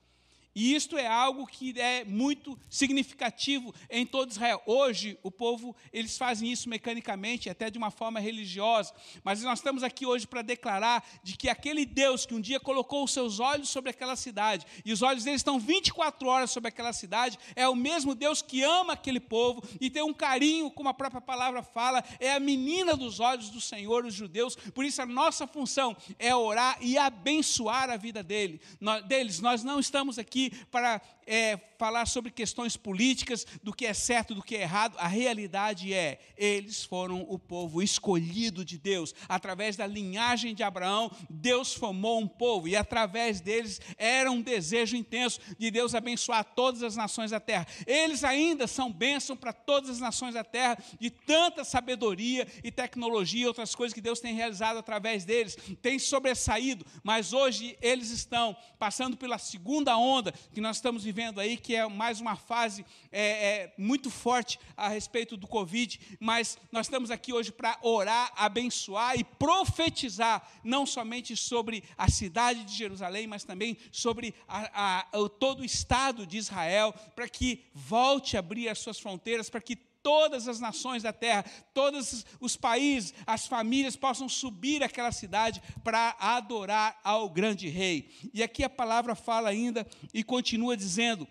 E 0.54 0.74
isto 0.74 0.96
é 0.96 1.06
algo 1.06 1.46
que 1.46 1.78
é 1.80 2.04
muito 2.04 2.58
significativo 2.70 3.74
em 3.90 4.06
todo 4.06 4.30
Israel. 4.30 4.62
Hoje, 4.66 5.18
o 5.22 5.30
povo, 5.30 5.74
eles 5.92 6.16
fazem 6.16 6.50
isso 6.50 6.68
mecanicamente, 6.68 7.50
até 7.50 7.70
de 7.70 7.78
uma 7.78 7.90
forma 7.90 8.20
religiosa. 8.20 8.94
Mas 9.24 9.42
nós 9.42 9.58
estamos 9.58 9.82
aqui 9.82 10.06
hoje 10.06 10.26
para 10.26 10.42
declarar 10.42 11.04
de 11.22 11.36
que 11.36 11.48
aquele 11.48 11.84
Deus 11.84 12.24
que 12.24 12.34
um 12.34 12.40
dia 12.40 12.60
colocou 12.60 13.02
os 13.02 13.12
seus 13.12 13.40
olhos 13.40 13.68
sobre 13.68 13.90
aquela 13.90 14.14
cidade, 14.14 14.66
e 14.84 14.92
os 14.92 15.02
olhos 15.02 15.24
deles 15.24 15.40
estão 15.40 15.58
24 15.58 16.28
horas 16.28 16.50
sobre 16.50 16.68
aquela 16.68 16.92
cidade, 16.92 17.38
é 17.56 17.68
o 17.68 17.74
mesmo 17.74 18.14
Deus 18.14 18.40
que 18.40 18.62
ama 18.62 18.92
aquele 18.92 19.20
povo 19.20 19.62
e 19.80 19.90
tem 19.90 20.02
um 20.02 20.14
carinho, 20.14 20.70
como 20.70 20.88
a 20.88 20.94
própria 20.94 21.20
palavra 21.20 21.62
fala, 21.62 22.04
é 22.20 22.32
a 22.32 22.40
menina 22.40 22.96
dos 22.96 23.18
olhos 23.18 23.50
do 23.50 23.60
Senhor, 23.60 24.04
os 24.04 24.14
judeus. 24.14 24.54
Por 24.74 24.84
isso, 24.84 25.02
a 25.02 25.06
nossa 25.06 25.46
função 25.46 25.96
é 26.18 26.34
orar 26.34 26.78
e 26.80 26.96
abençoar 26.96 27.90
a 27.90 27.96
vida 27.96 28.22
dele, 28.22 28.60
deles. 29.06 29.40
Nós 29.40 29.64
não 29.64 29.80
estamos 29.80 30.18
aqui 30.18 30.43
para 30.70 31.00
é, 31.26 31.58
falar 31.78 32.06
sobre 32.06 32.30
questões 32.30 32.76
políticas, 32.76 33.46
do 33.62 33.72
que 33.72 33.86
é 33.86 33.94
certo, 33.94 34.34
do 34.34 34.42
que 34.42 34.56
é 34.56 34.62
errado. 34.62 34.96
A 34.98 35.08
realidade 35.08 35.92
é, 35.92 36.18
eles 36.36 36.84
foram 36.84 37.26
o 37.28 37.38
povo 37.38 37.82
escolhido 37.82 38.64
de 38.64 38.78
Deus. 38.78 39.14
Através 39.28 39.76
da 39.76 39.86
linhagem 39.86 40.54
de 40.54 40.62
Abraão, 40.62 41.10
Deus 41.28 41.74
formou 41.74 42.20
um 42.20 42.28
povo, 42.28 42.68
e 42.68 42.76
através 42.76 43.40
deles 43.40 43.80
era 43.96 44.30
um 44.30 44.40
desejo 44.40 44.96
intenso 44.96 45.40
de 45.58 45.70
Deus 45.70 45.94
abençoar 45.94 46.44
todas 46.44 46.82
as 46.82 46.96
nações 46.96 47.30
da 47.30 47.40
terra. 47.40 47.66
Eles 47.86 48.24
ainda 48.24 48.66
são 48.66 48.92
bênção 48.92 49.36
para 49.36 49.52
todas 49.52 49.90
as 49.90 49.98
nações 49.98 50.34
da 50.34 50.44
terra, 50.44 50.78
de 50.98 51.10
tanta 51.10 51.64
sabedoria 51.64 52.46
e 52.62 52.70
tecnologia 52.70 53.44
e 53.44 53.46
outras 53.46 53.74
coisas 53.74 53.94
que 53.94 54.00
Deus 54.00 54.20
tem 54.20 54.34
realizado 54.34 54.78
através 54.78 55.24
deles, 55.24 55.56
tem 55.80 55.98
sobressaído, 55.98 56.84
mas 57.02 57.32
hoje 57.32 57.76
eles 57.80 58.10
estão 58.10 58.56
passando 58.78 59.16
pela 59.16 59.38
segunda 59.38 59.96
onda 59.96 60.33
que 60.52 60.60
nós 60.60 60.76
estamos 60.76 61.04
vivendo 61.04 61.40
aí, 61.40 61.56
que 61.56 61.74
é 61.74 61.86
mais 61.88 62.20
uma 62.20 62.36
fase 62.36 62.84
é, 63.10 63.22
é, 63.22 63.74
muito 63.78 64.10
forte 64.10 64.58
a 64.76 64.88
respeito 64.88 65.36
do 65.36 65.46
Covid, 65.46 66.00
mas 66.20 66.58
nós 66.70 66.86
estamos 66.86 67.10
aqui 67.10 67.32
hoje 67.32 67.52
para 67.52 67.78
orar, 67.82 68.32
abençoar 68.36 69.18
e 69.18 69.24
profetizar, 69.24 70.46
não 70.62 70.86
somente 70.86 71.36
sobre 71.36 71.84
a 71.96 72.10
cidade 72.10 72.64
de 72.64 72.74
Jerusalém, 72.74 73.26
mas 73.26 73.44
também 73.44 73.76
sobre 73.90 74.34
a, 74.48 75.00
a, 75.00 75.28
todo 75.28 75.60
o 75.60 75.64
estado 75.64 76.26
de 76.26 76.36
Israel, 76.36 76.92
para 77.14 77.28
que 77.28 77.64
volte 77.74 78.36
a 78.36 78.40
abrir 78.40 78.68
as 78.68 78.78
suas 78.78 78.98
fronteiras, 78.98 79.48
para 79.48 79.60
que 79.60 79.78
todas 80.04 80.46
as 80.46 80.60
nações 80.60 81.02
da 81.02 81.14
terra, 81.14 81.46
todos 81.72 82.26
os 82.38 82.56
países, 82.56 83.14
as 83.26 83.46
famílias 83.46 83.96
possam 83.96 84.28
subir 84.28 84.82
àquela 84.82 85.10
cidade 85.10 85.62
para 85.82 86.14
adorar 86.20 87.00
ao 87.02 87.30
grande 87.30 87.68
rei. 87.68 88.10
E 88.34 88.42
aqui 88.42 88.62
a 88.62 88.68
palavra 88.68 89.14
fala 89.14 89.48
ainda 89.48 89.86
e 90.12 90.22
continua 90.22 90.76
dizendo, 90.76 91.26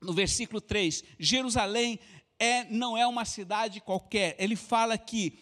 no 0.00 0.14
versículo 0.14 0.58
3, 0.58 1.04
Jerusalém 1.18 2.00
é, 2.38 2.64
não 2.64 2.96
é 2.96 3.06
uma 3.06 3.26
cidade 3.26 3.78
qualquer. 3.78 4.34
Ele 4.38 4.56
fala 4.56 4.96
que 4.96 5.38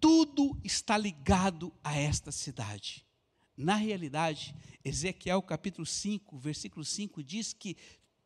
tudo 0.00 0.58
está 0.64 0.98
ligado 0.98 1.72
a 1.84 1.96
esta 1.96 2.32
cidade. 2.32 3.06
Na 3.56 3.76
realidade, 3.76 4.54
Ezequiel 4.84 5.40
capítulo 5.42 5.86
5, 5.86 6.36
versículo 6.38 6.84
5 6.84 7.22
diz 7.22 7.52
que 7.52 7.76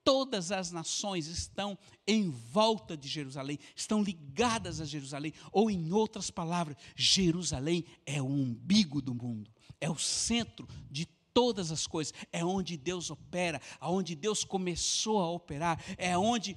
Todas 0.04 0.50
as 0.50 0.72
nações 0.72 1.26
estão 1.26 1.78
em 2.06 2.30
volta 2.30 2.96
de 2.96 3.08
Jerusalém, 3.08 3.58
estão 3.76 4.02
ligadas 4.02 4.80
a 4.80 4.84
Jerusalém, 4.84 5.32
ou 5.52 5.70
em 5.70 5.92
outras 5.92 6.30
palavras, 6.30 6.76
Jerusalém 6.96 7.84
é 8.04 8.20
o 8.20 8.26
umbigo 8.26 9.00
do 9.00 9.14
mundo, 9.14 9.50
é 9.80 9.88
o 9.88 9.98
centro 9.98 10.68
de 10.90 11.06
todas 11.32 11.70
as 11.70 11.86
coisas, 11.86 12.12
é 12.32 12.44
onde 12.44 12.76
Deus 12.76 13.10
opera, 13.10 13.60
aonde 13.80 14.14
Deus 14.14 14.44
começou 14.44 15.20
a 15.20 15.30
operar, 15.30 15.82
é 15.96 16.16
onde 16.18 16.56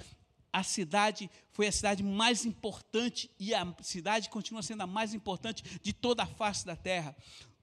a 0.51 0.63
cidade 0.63 1.29
foi 1.51 1.67
a 1.67 1.71
cidade 1.71 2.01
mais 2.01 2.45
importante 2.45 3.29
e 3.37 3.53
a 3.53 3.75
cidade 3.81 4.29
continua 4.29 4.63
sendo 4.63 4.83
a 4.83 4.87
mais 4.87 5.13
importante 5.13 5.79
de 5.81 5.91
toda 5.91 6.23
a 6.23 6.27
face 6.27 6.65
da 6.65 6.77
terra. 6.77 7.13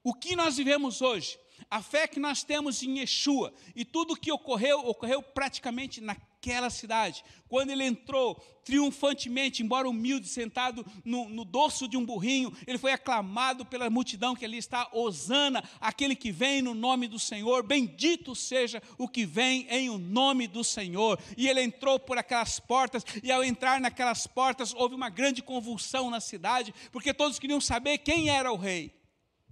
O 0.03 0.13
que 0.13 0.35
nós 0.35 0.57
vivemos 0.57 1.01
hoje 1.01 1.39
a 1.69 1.81
fé 1.81 2.07
que 2.07 2.19
nós 2.19 2.43
temos 2.43 2.83
em 2.83 2.99
Yeshua 2.99 3.53
e 3.75 3.83
tudo 3.85 4.13
o 4.13 4.17
que 4.17 4.31
ocorreu, 4.31 4.79
ocorreu 4.79 5.21
praticamente 5.21 6.01
naquela 6.01 6.69
cidade. 6.69 7.23
Quando 7.47 7.71
ele 7.71 7.83
entrou 7.83 8.35
triunfantemente, 8.63 9.63
embora 9.63 9.89
humilde, 9.89 10.27
sentado 10.27 10.85
no, 11.03 11.27
no 11.29 11.43
dorso 11.43 11.87
de 11.87 11.97
um 11.97 12.05
burrinho, 12.05 12.55
ele 12.65 12.77
foi 12.77 12.91
aclamado 12.91 13.65
pela 13.65 13.89
multidão 13.89 14.35
que 14.35 14.45
ali 14.45 14.57
está, 14.57 14.87
Osana, 14.93 15.63
aquele 15.81 16.15
que 16.15 16.31
vem 16.31 16.61
no 16.61 16.73
nome 16.73 17.07
do 17.07 17.19
Senhor, 17.19 17.63
bendito 17.63 18.35
seja 18.35 18.81
o 18.97 19.07
que 19.07 19.25
vem 19.25 19.67
em 19.69 19.89
o 19.89 19.97
nome 19.97 20.47
do 20.47 20.63
Senhor. 20.63 21.19
E 21.37 21.47
ele 21.47 21.61
entrou 21.61 21.99
por 21.99 22.17
aquelas 22.17 22.59
portas, 22.59 23.03
e 23.21 23.31
ao 23.31 23.43
entrar 23.43 23.79
naquelas 23.81 24.27
portas, 24.27 24.73
houve 24.73 24.95
uma 24.95 25.09
grande 25.09 25.41
convulsão 25.41 26.09
na 26.09 26.19
cidade, 26.19 26.73
porque 26.91 27.13
todos 27.13 27.39
queriam 27.39 27.59
saber 27.59 27.97
quem 27.97 28.29
era 28.29 28.51
o 28.51 28.57
rei. 28.57 29.02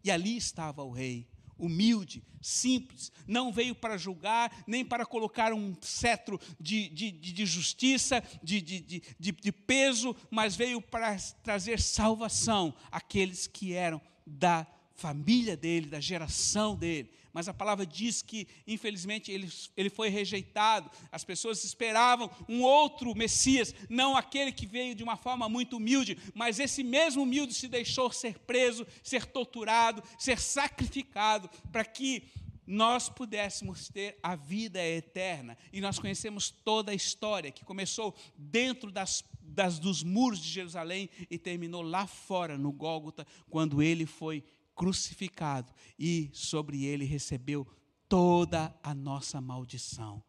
E 0.04 0.12
ali 0.12 0.38
estava 0.38 0.84
o 0.84 0.92
rei 0.92 1.28
humilde, 1.58 2.24
simples, 2.42 3.12
não 3.28 3.54
veio 3.54 3.76
para 3.76 3.96
julgar, 3.96 4.52
nem 4.66 4.84
para 4.84 5.06
colocar 5.06 5.54
um 5.54 5.76
cetro 5.80 6.40
de, 6.60 6.90
de, 6.90 7.12
de 7.12 7.46
justiça, 7.46 8.24
de, 8.42 8.60
de, 8.60 9.04
de, 9.20 9.52
peso, 9.52 10.16
mas 10.32 10.56
veio 10.56 10.82
para 10.82 11.16
trazer 11.44 11.80
salvação 11.80 12.74
àqueles 12.92 13.46
que 13.46 13.74
eram 13.74 14.02
da 14.26 14.66
família 14.96 15.56
dele, 15.56 15.86
da 15.86 16.00
geração 16.00 16.76
dele 16.76 17.12
mas 17.34 17.48
a 17.48 17.54
palavra 17.54 17.86
diz 17.86 18.22
que, 18.22 18.48
infelizmente, 18.68 19.32
ele, 19.32 19.50
ele 19.76 19.90
foi 19.90 20.10
rejeitado. 20.10 20.90
As 21.12 21.24
pessoas 21.24 21.64
esperavam 21.64 22.30
um 22.48 22.62
outro 22.62 23.16
Messias, 23.16 23.74
não 23.90 24.16
aquele 24.16 24.52
que 24.52 24.66
veio 24.66 24.96
de 24.96 25.04
uma 25.04 25.18
forma 25.18 25.48
muito 25.48 25.78
humilde, 25.78 26.18
mas 26.34 26.60
esse 26.60 26.84
mesmo 26.84 27.24
humilde 27.24 27.54
se 27.54 27.68
deixou 27.68 28.12
ser 28.12 28.40
preso, 28.40 28.86
ser 29.04 29.26
torturado, 29.26 30.04
ser 30.18 30.40
sacrificado, 30.40 31.50
para 31.72 31.86
que 31.86 32.24
nós 32.66 33.10
pudéssemos 33.10 33.90
ter 33.90 34.18
a 34.24 34.36
vida 34.36 34.82
eterna. 34.82 35.58
E 35.74 35.82
nós 35.82 36.00
conhecemos 36.00 36.50
toda 36.50 36.92
a 36.92 36.96
história 36.96 37.52
que 37.52 37.66
começou 37.66 38.16
dentro 38.38 38.92
das, 38.92 39.24
das, 39.42 39.80
dos 39.80 40.04
muros 40.04 40.40
de 40.40 40.50
Jerusalém 40.50 41.10
e 41.30 41.38
terminou 41.38 41.82
lá 41.82 42.08
fora, 42.08 42.58
no 42.58 42.72
Gólgota, 42.72 43.26
quando 43.50 43.82
ele 43.82 44.06
foi 44.06 44.44
crucificado 44.82 45.72
e 45.98 46.32
sobre 46.34 46.86
ele 46.86 47.06
recebeu 47.06 47.68
toda 48.10 48.76
a 48.82 48.96
nossa 48.96 49.40
maldição. 49.40 50.24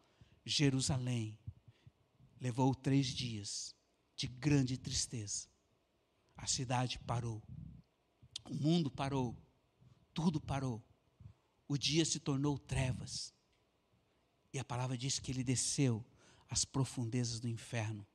Jerusalém 0.45 1.39
levou 2.39 2.75
três 2.75 3.07
dias 3.07 3.75
de 4.15 4.27
grande 4.27 4.77
tristeza. 4.77 5.49
A 6.37 6.47
cidade 6.47 6.99
parou, 6.99 7.43
o 8.45 8.55
mundo 8.55 8.91
parou, 8.91 9.35
tudo 10.13 10.39
parou. 10.39 10.85
O 11.67 11.79
dia 11.79 12.05
se 12.05 12.21
tornou 12.21 12.59
trevas. 12.59 13.33
E 14.53 14.59
a 14.59 14.65
palavra 14.65 14.99
diz 14.99 15.19
que 15.19 15.31
ele 15.31 15.43
desceu 15.43 16.05
às 16.51 16.63
profundezas 16.63 17.41
do 17.41 17.49
inferno. 17.49 18.07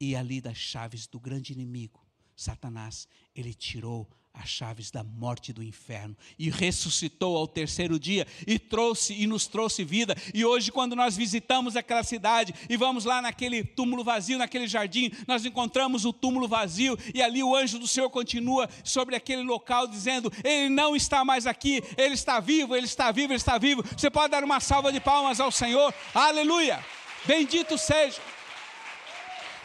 E 0.00 0.16
ali 0.16 0.40
das 0.40 0.56
chaves 0.56 1.06
do 1.06 1.20
grande 1.20 1.52
inimigo, 1.52 2.04
Satanás, 2.34 3.06
ele 3.36 3.54
tirou 3.54 4.10
as 4.34 4.48
chaves 4.48 4.90
da 4.90 5.04
morte 5.04 5.50
e 5.50 5.52
do 5.52 5.62
inferno 5.62 6.16
e 6.36 6.50
ressuscitou 6.50 7.36
ao 7.36 7.46
terceiro 7.46 7.98
dia 8.00 8.26
e 8.46 8.58
trouxe 8.58 9.14
e 9.14 9.26
nos 9.28 9.46
trouxe 9.46 9.84
vida. 9.84 10.16
E 10.34 10.44
hoje 10.44 10.72
quando 10.72 10.96
nós 10.96 11.16
visitamos 11.16 11.76
aquela 11.76 12.02
cidade 12.02 12.52
e 12.68 12.76
vamos 12.76 13.04
lá 13.04 13.22
naquele 13.22 13.62
túmulo 13.62 14.02
vazio, 14.02 14.36
naquele 14.36 14.66
jardim, 14.66 15.12
nós 15.28 15.44
encontramos 15.46 16.04
o 16.04 16.12
túmulo 16.12 16.48
vazio 16.48 16.98
e 17.14 17.22
ali 17.22 17.42
o 17.44 17.54
anjo 17.54 17.78
do 17.78 17.86
Senhor 17.86 18.10
continua 18.10 18.68
sobre 18.82 19.14
aquele 19.14 19.42
local 19.42 19.86
dizendo: 19.86 20.32
"Ele 20.42 20.68
não 20.68 20.96
está 20.96 21.24
mais 21.24 21.46
aqui, 21.46 21.80
ele 21.96 22.14
está 22.14 22.40
vivo, 22.40 22.74
ele 22.74 22.86
está 22.86 23.12
vivo, 23.12 23.32
ele 23.32 23.38
está 23.38 23.56
vivo". 23.56 23.84
Você 23.96 24.10
pode 24.10 24.32
dar 24.32 24.42
uma 24.42 24.58
salva 24.58 24.92
de 24.92 25.00
palmas 25.00 25.38
ao 25.38 25.52
Senhor. 25.52 25.94
Aleluia! 26.12 26.84
Bendito 27.24 27.78
seja. 27.78 28.20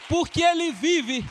Porque 0.07 0.41
ele 0.41 0.71
vive 0.71 1.25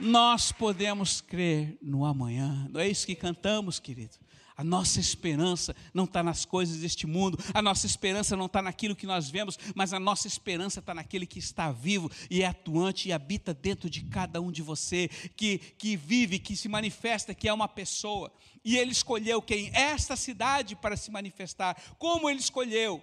nós 0.00 0.50
podemos 0.50 1.20
crer 1.20 1.78
no 1.82 2.04
amanhã. 2.04 2.66
Não 2.70 2.80
é 2.80 2.88
isso 2.88 3.06
que 3.06 3.14
cantamos, 3.14 3.78
querido? 3.78 4.16
A 4.56 4.64
nossa 4.64 5.00
esperança 5.00 5.74
não 5.94 6.04
está 6.04 6.22
nas 6.22 6.44
coisas 6.44 6.76
deste 6.76 7.06
mundo, 7.06 7.38
a 7.54 7.62
nossa 7.62 7.86
esperança 7.86 8.36
não 8.36 8.44
está 8.44 8.60
naquilo 8.60 8.94
que 8.94 9.06
nós 9.06 9.30
vemos, 9.30 9.58
mas 9.74 9.94
a 9.94 9.98
nossa 9.98 10.26
esperança 10.26 10.80
está 10.80 10.92
naquele 10.92 11.24
que 11.24 11.38
está 11.38 11.72
vivo 11.72 12.10
e 12.28 12.42
é 12.42 12.46
atuante 12.46 13.08
e 13.08 13.12
habita 13.12 13.54
dentro 13.54 13.88
de 13.88 14.02
cada 14.02 14.38
um 14.38 14.52
de 14.52 14.60
você, 14.60 15.08
que, 15.34 15.56
que 15.56 15.96
vive, 15.96 16.38
que 16.38 16.54
se 16.54 16.68
manifesta, 16.68 17.34
que 17.34 17.48
é 17.48 17.52
uma 17.54 17.68
pessoa. 17.68 18.30
E 18.62 18.76
ele 18.76 18.92
escolheu 18.92 19.40
quem? 19.40 19.70
Esta 19.72 20.14
cidade 20.14 20.76
para 20.76 20.94
se 20.94 21.10
manifestar. 21.10 21.74
Como 21.98 22.28
ele 22.28 22.40
escolheu? 22.40 23.02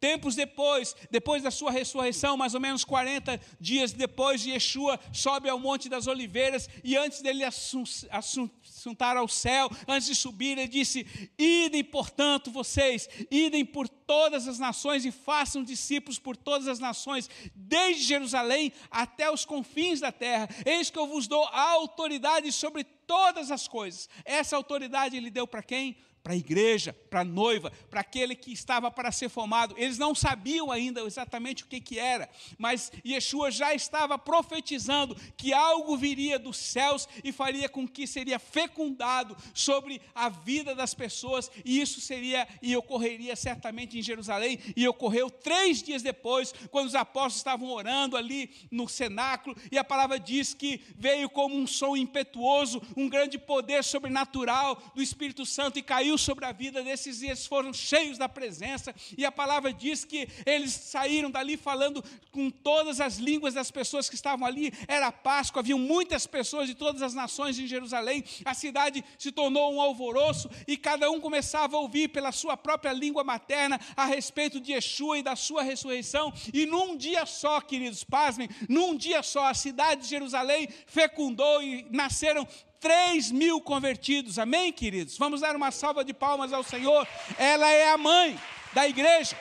Tempos 0.00 0.34
depois, 0.34 0.94
depois 1.10 1.42
da 1.42 1.50
sua 1.50 1.70
ressurreição, 1.70 2.36
mais 2.36 2.54
ou 2.54 2.60
menos 2.60 2.84
40 2.84 3.40
dias 3.60 3.92
depois, 3.92 4.44
Yeshua 4.44 4.98
sobe 5.12 5.48
ao 5.48 5.58
Monte 5.58 5.88
das 5.88 6.06
Oliveiras 6.06 6.68
e 6.84 6.96
antes 6.96 7.20
dele 7.20 7.44
assuntar 7.44 9.16
ao 9.16 9.26
céu, 9.26 9.68
antes 9.86 10.06
de 10.06 10.14
subir, 10.14 10.58
ele 10.58 10.68
disse: 10.68 11.06
Idem, 11.38 11.82
portanto, 11.82 12.50
vocês, 12.50 13.08
idem 13.30 13.64
por 13.64 13.88
todas 13.88 14.46
as 14.46 14.58
nações 14.58 15.04
e 15.04 15.10
façam 15.10 15.62
discípulos 15.62 16.18
por 16.18 16.36
todas 16.36 16.68
as 16.68 16.78
nações, 16.78 17.28
desde 17.54 18.04
Jerusalém 18.04 18.72
até 18.90 19.30
os 19.30 19.44
confins 19.44 20.00
da 20.00 20.12
terra. 20.12 20.48
Eis 20.64 20.90
que 20.90 20.98
eu 20.98 21.06
vos 21.06 21.26
dou 21.26 21.44
autoridade 21.44 22.50
sobre 22.52 22.84
todas 22.84 23.50
as 23.50 23.66
coisas. 23.66 24.08
Essa 24.24 24.56
autoridade 24.56 25.16
ele 25.16 25.30
deu 25.30 25.46
para 25.46 25.62
quem? 25.62 25.96
Para 26.28 26.34
a 26.34 26.36
igreja, 26.36 26.94
para 27.08 27.20
a 27.20 27.24
noiva, 27.24 27.72
para 27.88 28.02
aquele 28.02 28.34
que 28.34 28.52
estava 28.52 28.90
para 28.90 29.10
ser 29.10 29.30
formado. 29.30 29.74
Eles 29.78 29.96
não 29.96 30.14
sabiam 30.14 30.70
ainda 30.70 31.00
exatamente 31.00 31.64
o 31.64 31.66
que, 31.66 31.80
que 31.80 31.98
era, 31.98 32.28
mas 32.58 32.92
Yeshua 33.02 33.50
já 33.50 33.72
estava 33.72 34.18
profetizando 34.18 35.16
que 35.38 35.54
algo 35.54 35.96
viria 35.96 36.38
dos 36.38 36.58
céus 36.58 37.08
e 37.24 37.32
faria 37.32 37.66
com 37.66 37.88
que 37.88 38.06
seria 38.06 38.38
fecundado 38.38 39.34
sobre 39.54 40.02
a 40.14 40.28
vida 40.28 40.74
das 40.74 40.92
pessoas, 40.92 41.50
e 41.64 41.80
isso 41.80 41.98
seria 41.98 42.46
e 42.60 42.76
ocorreria 42.76 43.34
certamente 43.34 43.98
em 43.98 44.02
Jerusalém, 44.02 44.58
e 44.76 44.86
ocorreu 44.86 45.30
três 45.30 45.82
dias 45.82 46.02
depois, 46.02 46.52
quando 46.70 46.88
os 46.88 46.94
apóstolos 46.94 47.36
estavam 47.36 47.70
orando 47.70 48.18
ali 48.18 48.50
no 48.70 48.86
cenáculo, 48.86 49.56
e 49.72 49.78
a 49.78 49.84
palavra 49.84 50.20
diz 50.20 50.52
que 50.52 50.82
veio 50.94 51.30
como 51.30 51.56
um 51.56 51.66
som 51.66 51.96
impetuoso, 51.96 52.82
um 52.94 53.08
grande 53.08 53.38
poder 53.38 53.82
sobrenatural 53.82 54.92
do 54.94 55.00
Espírito 55.00 55.46
Santo 55.46 55.78
e 55.78 55.82
caiu 55.82 56.17
sobre 56.18 56.44
a 56.44 56.52
vida 56.52 56.82
desses, 56.82 57.22
e 57.22 57.26
eles 57.26 57.46
foram 57.46 57.72
cheios 57.72 58.18
da 58.18 58.28
presença, 58.28 58.94
e 59.16 59.24
a 59.24 59.32
palavra 59.32 59.72
diz 59.72 60.04
que 60.04 60.28
eles 60.44 60.72
saíram 60.72 61.30
dali 61.30 61.56
falando 61.56 62.02
com 62.30 62.50
todas 62.50 63.00
as 63.00 63.16
línguas 63.16 63.54
das 63.54 63.70
pessoas 63.70 64.08
que 64.08 64.14
estavam 64.14 64.46
ali, 64.46 64.72
era 64.86 65.10
Páscoa, 65.12 65.60
havia 65.60 65.76
muitas 65.76 66.26
pessoas 66.26 66.68
de 66.68 66.74
todas 66.74 67.02
as 67.02 67.14
nações 67.14 67.58
em 67.58 67.66
Jerusalém, 67.66 68.24
a 68.44 68.54
cidade 68.54 69.04
se 69.18 69.32
tornou 69.32 69.72
um 69.72 69.80
alvoroço, 69.80 70.50
e 70.66 70.76
cada 70.76 71.10
um 71.10 71.20
começava 71.20 71.76
a 71.76 71.80
ouvir 71.80 72.08
pela 72.08 72.32
sua 72.32 72.56
própria 72.56 72.92
língua 72.92 73.24
materna 73.24 73.80
a 73.96 74.04
respeito 74.04 74.60
de 74.60 74.72
Yeshua 74.72 75.18
e 75.18 75.22
da 75.22 75.36
sua 75.36 75.62
ressurreição, 75.62 76.32
e 76.52 76.66
num 76.66 76.96
dia 76.96 77.24
só, 77.26 77.60
queridos, 77.60 78.04
pasmem, 78.04 78.48
num 78.68 78.96
dia 78.96 79.22
só, 79.22 79.46
a 79.46 79.54
cidade 79.54 80.02
de 80.02 80.08
Jerusalém 80.08 80.68
fecundou 80.86 81.62
e 81.62 81.86
nasceram 81.90 82.46
3 82.80 83.30
mil 83.30 83.60
convertidos, 83.60 84.38
amém, 84.38 84.72
queridos? 84.72 85.18
Vamos 85.18 85.40
dar 85.40 85.56
uma 85.56 85.70
salva 85.70 86.04
de 86.04 86.14
palmas 86.14 86.52
ao 86.52 86.62
Senhor. 86.62 87.06
Ela 87.36 87.68
é 87.70 87.90
a 87.90 87.98
mãe 87.98 88.38
da 88.72 88.88
igreja. 88.88 89.36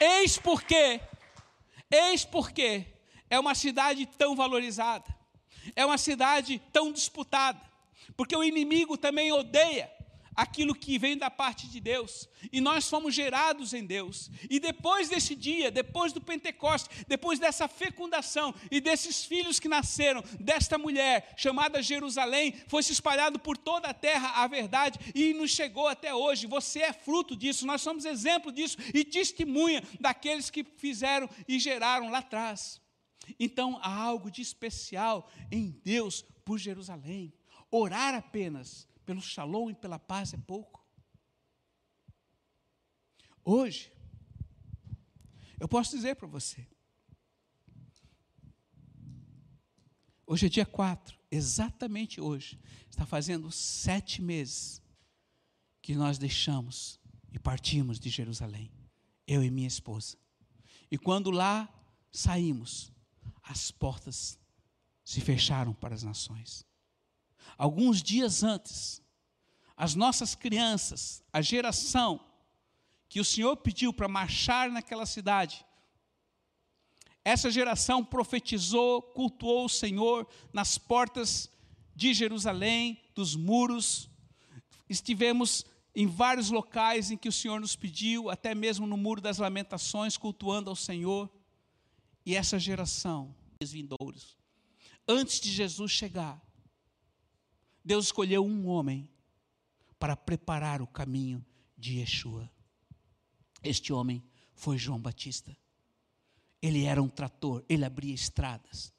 Eis 0.00 0.36
porque, 0.36 1.00
eis 1.90 2.24
porque 2.24 2.84
é 3.30 3.38
uma 3.38 3.54
cidade 3.54 4.04
tão 4.04 4.34
valorizada, 4.34 5.06
é 5.76 5.86
uma 5.86 5.96
cidade 5.96 6.60
tão 6.72 6.92
disputada, 6.92 7.60
porque 8.16 8.36
o 8.36 8.42
inimigo 8.42 8.98
também 8.98 9.30
odeia 9.30 9.90
aquilo 10.34 10.74
que 10.74 10.98
vem 10.98 11.16
da 11.16 11.30
parte 11.30 11.68
de 11.68 11.80
Deus, 11.80 12.28
e 12.52 12.60
nós 12.60 12.88
fomos 12.88 13.14
gerados 13.14 13.72
em 13.72 13.84
Deus. 13.84 14.30
E 14.48 14.58
depois 14.58 15.08
desse 15.08 15.34
dia, 15.34 15.70
depois 15.70 16.12
do 16.12 16.20
Pentecoste, 16.20 16.88
depois 17.06 17.38
dessa 17.38 17.68
fecundação 17.68 18.54
e 18.70 18.80
desses 18.80 19.24
filhos 19.24 19.60
que 19.60 19.68
nasceram 19.68 20.22
desta 20.40 20.78
mulher 20.78 21.34
chamada 21.36 21.82
Jerusalém, 21.82 22.54
foi 22.68 22.82
se 22.82 22.92
espalhado 22.92 23.38
por 23.38 23.56
toda 23.56 23.88
a 23.88 23.94
terra 23.94 24.42
a 24.42 24.46
verdade 24.46 24.98
e 25.14 25.34
nos 25.34 25.50
chegou 25.50 25.86
até 25.86 26.14
hoje. 26.14 26.46
Você 26.46 26.80
é 26.80 26.92
fruto 26.92 27.36
disso, 27.36 27.66
nós 27.66 27.82
somos 27.82 28.04
exemplo 28.04 28.50
disso 28.50 28.76
e 28.94 29.04
testemunha 29.04 29.82
daqueles 30.00 30.50
que 30.50 30.64
fizeram 30.64 31.28
e 31.46 31.58
geraram 31.58 32.10
lá 32.10 32.18
atrás. 32.18 32.80
Então 33.38 33.78
há 33.82 33.94
algo 33.94 34.30
de 34.30 34.42
especial 34.42 35.30
em 35.50 35.70
Deus 35.84 36.24
por 36.44 36.58
Jerusalém. 36.58 37.32
Orar 37.70 38.14
apenas 38.14 38.86
pelo 39.04 39.20
shalom 39.20 39.70
e 39.70 39.74
pela 39.74 39.98
paz 39.98 40.32
é 40.32 40.36
pouco. 40.36 40.84
Hoje, 43.44 43.92
eu 45.58 45.68
posso 45.68 45.96
dizer 45.96 46.16
para 46.16 46.28
você, 46.28 46.66
hoje 50.26 50.46
é 50.46 50.48
dia 50.48 50.66
4, 50.66 51.18
exatamente 51.30 52.20
hoje, 52.20 52.60
está 52.88 53.04
fazendo 53.04 53.50
sete 53.50 54.22
meses 54.22 54.82
que 55.80 55.94
nós 55.94 56.18
deixamos 56.18 57.00
e 57.32 57.38
partimos 57.38 57.98
de 57.98 58.08
Jerusalém, 58.10 58.70
eu 59.26 59.42
e 59.42 59.50
minha 59.50 59.68
esposa. 59.68 60.16
E 60.90 60.96
quando 60.96 61.30
lá 61.30 61.68
saímos, 62.12 62.92
as 63.42 63.70
portas 63.70 64.38
se 65.04 65.20
fecharam 65.20 65.74
para 65.74 65.94
as 65.94 66.02
nações. 66.02 66.64
Alguns 67.56 68.02
dias 68.02 68.42
antes, 68.42 69.02
as 69.76 69.94
nossas 69.94 70.34
crianças, 70.34 71.22
a 71.32 71.40
geração 71.40 72.20
que 73.08 73.20
o 73.20 73.24
Senhor 73.24 73.56
pediu 73.56 73.92
para 73.92 74.08
marchar 74.08 74.70
naquela 74.70 75.06
cidade, 75.06 75.64
essa 77.24 77.50
geração 77.50 78.04
profetizou, 78.04 79.00
cultuou 79.00 79.66
o 79.66 79.68
Senhor 79.68 80.26
nas 80.52 80.76
portas 80.76 81.48
de 81.94 82.12
Jerusalém, 82.12 83.00
dos 83.14 83.36
muros. 83.36 84.10
Estivemos 84.88 85.64
em 85.94 86.06
vários 86.06 86.50
locais 86.50 87.10
em 87.10 87.16
que 87.16 87.28
o 87.28 87.32
Senhor 87.32 87.60
nos 87.60 87.76
pediu, 87.76 88.28
até 88.28 88.54
mesmo 88.54 88.86
no 88.86 88.96
Muro 88.96 89.20
das 89.20 89.38
Lamentações, 89.38 90.16
cultuando 90.16 90.68
ao 90.68 90.76
Senhor. 90.76 91.30
E 92.26 92.34
essa 92.34 92.58
geração, 92.58 93.34
os 93.62 93.70
vindouros, 93.70 94.36
antes 95.06 95.40
de 95.40 95.50
Jesus 95.50 95.92
chegar, 95.92 96.40
Deus 97.84 98.06
escolheu 98.06 98.44
um 98.44 98.66
homem 98.66 99.08
para 99.98 100.16
preparar 100.16 100.82
o 100.82 100.86
caminho 100.86 101.44
de 101.76 101.98
Yeshua. 101.98 102.50
Este 103.62 103.92
homem 103.92 104.22
foi 104.54 104.78
João 104.78 105.00
Batista. 105.00 105.56
Ele 106.60 106.84
era 106.84 107.02
um 107.02 107.08
trator, 107.08 107.64
ele 107.68 107.84
abria 107.84 108.14
estradas. 108.14 108.92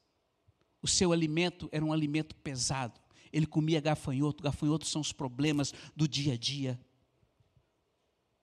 O 0.82 0.88
seu 0.88 1.12
alimento 1.12 1.68
era 1.72 1.84
um 1.84 1.92
alimento 1.92 2.34
pesado. 2.36 3.00
Ele 3.32 3.46
comia 3.46 3.80
gafanhoto, 3.80 4.42
gafanhotos 4.42 4.90
são 4.90 5.00
os 5.00 5.12
problemas 5.12 5.72
do 5.96 6.06
dia 6.06 6.34
a 6.34 6.36
dia. 6.36 6.78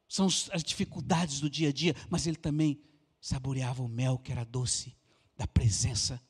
São 0.08 0.26
as 0.26 0.64
dificuldades 0.64 1.40
do 1.40 1.50
dia 1.50 1.70
a 1.70 1.72
dia, 1.72 1.96
mas 2.10 2.28
ele 2.28 2.36
também 2.36 2.82
saboreava 3.22 3.84
o 3.84 3.88
mel 3.88 4.18
que 4.18 4.32
era 4.32 4.44
doce 4.44 4.96
da 5.38 5.48
presença 5.48 6.22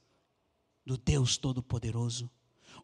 do 0.86 0.98
Deus 0.98 1.38
Todo-Poderoso. 1.38 2.30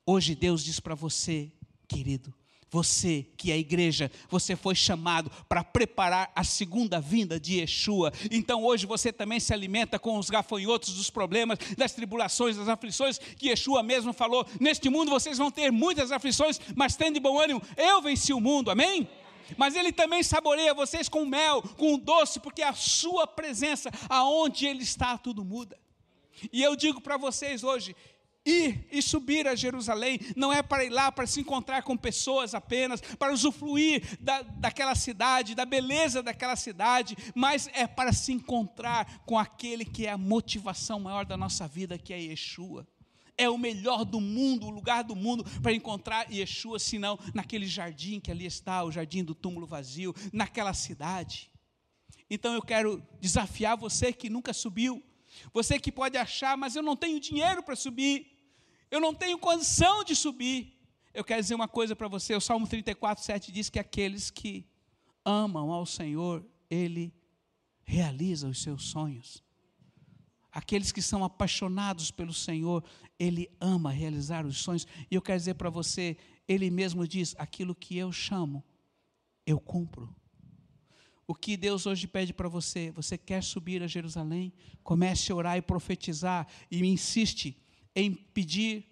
Hoje 0.09 0.33
Deus 0.35 0.63
diz 0.63 0.79
para 0.79 0.95
você, 0.95 1.51
querido, 1.85 2.33
você 2.69 3.27
que 3.35 3.51
é 3.51 3.55
a 3.55 3.57
igreja, 3.57 4.09
você 4.29 4.55
foi 4.55 4.73
chamado 4.73 5.29
para 5.49 5.65
preparar 5.65 6.31
a 6.33 6.45
segunda 6.45 7.01
vinda 7.01 7.37
de 7.37 7.59
Yeshua. 7.59 8.13
Então 8.31 8.63
hoje 8.63 8.85
você 8.85 9.11
também 9.11 9.37
se 9.37 9.53
alimenta 9.53 9.99
com 9.99 10.17
os 10.17 10.29
gafanhotos 10.29 10.93
dos 10.93 11.09
problemas, 11.09 11.59
das 11.77 11.91
tribulações, 11.91 12.55
das 12.55 12.69
aflições, 12.69 13.17
que 13.17 13.49
Yeshua 13.49 13.83
mesmo 13.83 14.13
falou: 14.13 14.47
Neste 14.61 14.89
mundo 14.89 15.11
vocês 15.11 15.37
vão 15.37 15.51
ter 15.51 15.73
muitas 15.73 16.09
aflições, 16.09 16.57
mas 16.73 16.95
tende 16.95 17.19
bom 17.19 17.37
ânimo, 17.37 17.61
eu 17.75 18.01
venci 18.01 18.31
o 18.31 18.39
mundo, 18.39 18.71
amém? 18.71 19.09
Mas 19.57 19.75
ele 19.75 19.91
também 19.91 20.23
saboreia 20.23 20.73
vocês 20.73 21.09
com 21.09 21.25
mel, 21.25 21.61
com 21.61 21.99
doce, 21.99 22.39
porque 22.39 22.61
a 22.61 22.71
sua 22.71 23.27
presença, 23.27 23.91
aonde 24.07 24.67
ele 24.67 24.83
está, 24.83 25.17
tudo 25.17 25.43
muda. 25.43 25.77
E 26.53 26.63
eu 26.63 26.77
digo 26.77 27.01
para 27.01 27.17
vocês 27.17 27.61
hoje, 27.63 27.93
ir 28.47 28.87
e 28.91 29.01
subir 29.01 29.47
a 29.47 29.55
Jerusalém 29.55 30.19
não 30.35 30.53
é 30.53 30.63
para 30.63 30.85
ir 30.85 30.89
lá 30.89 31.11
para 31.11 31.27
se 31.27 31.41
encontrar 31.41 31.83
com 31.83 31.97
pessoas 31.97 32.55
apenas, 32.55 33.01
para 33.01 33.33
usufruir 33.33 34.17
da, 34.19 34.41
daquela 34.41 34.95
cidade, 34.95 35.53
da 35.53 35.65
beleza 35.65 36.23
daquela 36.23 36.55
cidade, 36.55 37.17
mas 37.35 37.69
é 37.73 37.85
para 37.85 38.13
se 38.13 38.31
encontrar 38.31 39.23
com 39.25 39.37
aquele 39.37 39.83
que 39.83 40.05
é 40.05 40.11
a 40.11 40.17
motivação 40.17 40.99
maior 40.99 41.25
da 41.25 41.35
nossa 41.35 41.67
vida, 41.67 41.97
que 41.97 42.13
é 42.13 42.19
Yeshua. 42.19 42.87
É 43.37 43.47
o 43.49 43.57
melhor 43.57 44.03
do 44.03 44.19
mundo, 44.19 44.65
o 44.65 44.71
lugar 44.71 45.03
do 45.03 45.15
mundo 45.15 45.43
para 45.61 45.73
encontrar 45.73 46.31
Yeshua, 46.31 46.79
senão 46.79 47.19
naquele 47.33 47.67
jardim 47.67 48.19
que 48.19 48.31
ali 48.31 48.45
está, 48.45 48.83
o 48.83 48.91
jardim 48.91 49.23
do 49.23 49.35
túmulo 49.35 49.67
vazio, 49.67 50.15
naquela 50.31 50.73
cidade. 50.73 51.51
Então 52.29 52.53
eu 52.53 52.61
quero 52.61 53.03
desafiar 53.21 53.77
você 53.77 54.11
que 54.11 54.29
nunca 54.29 54.53
subiu, 54.53 55.03
você 55.53 55.79
que 55.79 55.91
pode 55.91 56.17
achar, 56.17 56.57
mas 56.57 56.75
eu 56.75 56.81
não 56.81 56.95
tenho 56.95 57.19
dinheiro 57.19 57.61
para 57.61 57.75
subir 57.75 58.36
eu 58.89 58.99
não 58.99 59.13
tenho 59.13 59.37
condição 59.37 60.03
de 60.03 60.15
subir. 60.15 60.73
Eu 61.13 61.23
quero 61.23 61.41
dizer 61.41 61.55
uma 61.55 61.67
coisa 61.67 61.95
para 61.95 62.07
você: 62.07 62.35
o 62.35 62.41
Salmo 62.41 62.67
34, 62.67 63.23
7 63.23 63.51
diz 63.51 63.69
que 63.69 63.79
aqueles 63.79 64.29
que 64.29 64.65
amam 65.25 65.71
ao 65.71 65.85
Senhor, 65.85 66.45
Ele 66.69 67.13
realiza 67.83 68.47
os 68.47 68.61
seus 68.61 68.83
sonhos. 68.83 69.43
Aqueles 70.51 70.91
que 70.91 71.01
são 71.01 71.23
apaixonados 71.23 72.11
pelo 72.11 72.33
Senhor, 72.33 72.83
Ele 73.19 73.49
ama 73.59 73.91
realizar 73.91 74.45
os 74.45 74.57
sonhos. 74.57 74.87
E 75.09 75.15
eu 75.15 75.21
quero 75.21 75.39
dizer 75.39 75.55
para 75.55 75.69
você: 75.69 76.17
Ele 76.47 76.69
mesmo 76.69 77.07
diz: 77.07 77.35
aquilo 77.37 77.75
que 77.75 77.97
eu 77.97 78.11
chamo, 78.11 78.63
eu 79.45 79.59
cumpro. 79.59 80.15
O 81.25 81.35
que 81.35 81.57
Deus 81.57 81.85
hoje 81.85 82.07
pede 82.07 82.33
para 82.33 82.47
você? 82.47 82.89
Você 82.91 83.17
quer 83.17 83.43
subir 83.43 83.83
a 83.83 83.87
Jerusalém? 83.87 84.53
Comece 84.81 85.29
a 85.29 85.35
orar 85.35 85.57
e 85.57 85.61
profetizar, 85.61 86.47
e 86.71 86.85
insiste 86.85 87.57
em 87.97 88.13
pedir, 88.13 88.85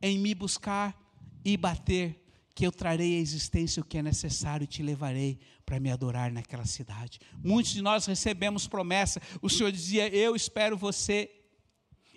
em 0.00 0.18
me 0.18 0.34
buscar 0.34 0.98
e 1.44 1.58
bater, 1.58 2.24
que 2.54 2.66
eu 2.66 2.72
trarei 2.72 3.18
à 3.18 3.20
existência 3.20 3.82
o 3.82 3.84
que 3.84 3.98
é 3.98 4.02
necessário 4.02 4.64
e 4.64 4.66
te 4.66 4.82
levarei 4.82 5.38
para 5.66 5.78
me 5.78 5.90
adorar 5.90 6.32
naquela 6.32 6.64
cidade. 6.64 7.20
Muitos 7.44 7.74
de 7.74 7.82
nós 7.82 8.06
recebemos 8.06 8.66
promessa, 8.66 9.20
o 9.42 9.50
Senhor 9.50 9.70
dizia: 9.70 10.08
Eu 10.08 10.34
espero 10.34 10.74
você. 10.74 11.30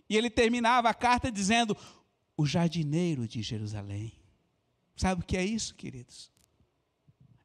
E 0.09 0.15
ele 0.15 0.29
terminava 0.29 0.89
a 0.89 0.93
carta 0.93 1.29
dizendo: 1.29 1.75
O 2.37 2.45
jardineiro 2.45 3.27
de 3.27 3.41
Jerusalém. 3.41 4.13
Sabe 4.95 5.21
o 5.21 5.25
que 5.25 5.35
é 5.35 5.43
isso, 5.43 5.75
queridos? 5.75 6.31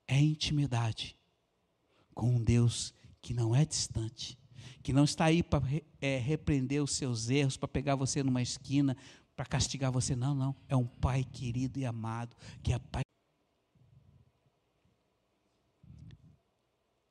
É 0.06 0.20
intimidade 0.20 1.16
com 2.14 2.30
um 2.30 2.42
Deus 2.42 2.94
que 3.20 3.34
não 3.34 3.56
é 3.56 3.64
distante, 3.64 4.38
que 4.84 4.92
não 4.92 5.04
está 5.04 5.24
aí 5.24 5.42
para 5.42 5.62
é, 5.98 6.18
repreender 6.18 6.82
os 6.82 6.92
seus 6.92 7.30
erros, 7.30 7.56
para 7.56 7.66
pegar 7.66 7.96
você 7.96 8.22
numa 8.22 8.42
esquina, 8.42 8.94
para 9.34 9.46
castigar 9.46 9.90
você. 9.90 10.14
Não, 10.14 10.34
não. 10.34 10.54
É 10.68 10.76
um 10.76 10.86
Pai 10.86 11.24
querido 11.24 11.78
e 11.78 11.86
amado, 11.86 12.36
que 12.62 12.70
é 12.70 12.78
Pai. 12.78 13.02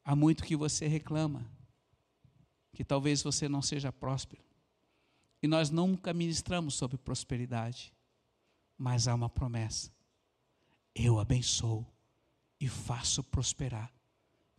Há 0.06 0.16
muito 0.16 0.44
que 0.44 0.56
você 0.56 0.86
reclama, 0.86 1.50
que 2.74 2.84
talvez 2.84 3.24
você 3.24 3.50
não 3.50 3.62
seja 3.62 3.92
próspero. 3.92 4.44
E 5.42 5.48
nós 5.48 5.72
nunca 5.72 6.14
ministramos 6.14 6.76
sobre 6.76 6.96
prosperidade, 6.96 7.92
mas 8.78 9.08
há 9.08 9.16
uma 9.16 9.32
promessa: 9.32 9.92
eu 10.94 11.20
abençoo 11.20 11.84
e 12.60 12.68
faço 12.68 13.24
prosperar 13.24 13.92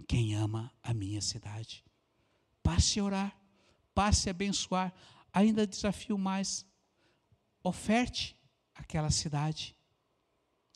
quem 0.08 0.34
ama 0.34 0.72
a 0.82 0.92
minha 0.92 1.20
cidade. 1.20 1.84
Passe 2.64 2.98
a 2.98 3.04
orar, 3.04 3.40
passe 3.94 4.28
a 4.28 4.32
abençoar. 4.32 4.92
Ainda 5.32 5.66
desafio 5.66 6.18
mais: 6.18 6.66
oferte 7.62 8.36
aquela 8.74 9.10
cidade, 9.10 9.76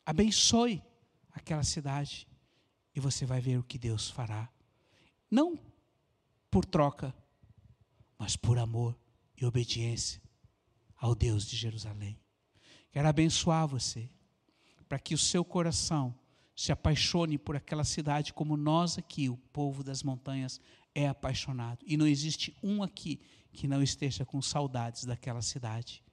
abençoe 0.05 0.81
aquela 1.31 1.63
cidade, 1.63 2.27
e 2.95 2.99
você 2.99 3.25
vai 3.25 3.41
ver 3.41 3.57
o 3.57 3.63
que 3.63 3.77
Deus 3.77 4.09
fará. 4.09 4.47
Não 5.29 5.59
por 6.49 6.63
troca, 6.63 7.13
mas 8.17 8.35
por 8.35 8.57
amor 8.57 8.97
e 9.35 9.45
obediência 9.45 10.21
ao 10.95 11.15
Deus 11.15 11.45
de 11.45 11.57
Jerusalém. 11.57 12.19
Quero 12.91 13.07
abençoar 13.07 13.67
você, 13.67 14.09
para 14.87 14.99
que 14.99 15.13
o 15.13 15.17
seu 15.17 15.43
coração 15.43 16.13
se 16.55 16.73
apaixone 16.73 17.37
por 17.37 17.55
aquela 17.55 17.85
cidade 17.85 18.33
como 18.33 18.57
nós 18.57 18.97
aqui, 18.97 19.29
o 19.29 19.37
povo 19.37 19.81
das 19.81 20.03
montanhas, 20.03 20.59
é 20.93 21.07
apaixonado. 21.07 21.83
E 21.85 21.97
não 21.97 22.07
existe 22.07 22.55
um 22.61 22.83
aqui 22.83 23.19
que 23.51 23.67
não 23.67 23.81
esteja 23.81 24.25
com 24.25 24.41
saudades 24.41 25.05
daquela 25.05 25.41
cidade, 25.41 26.03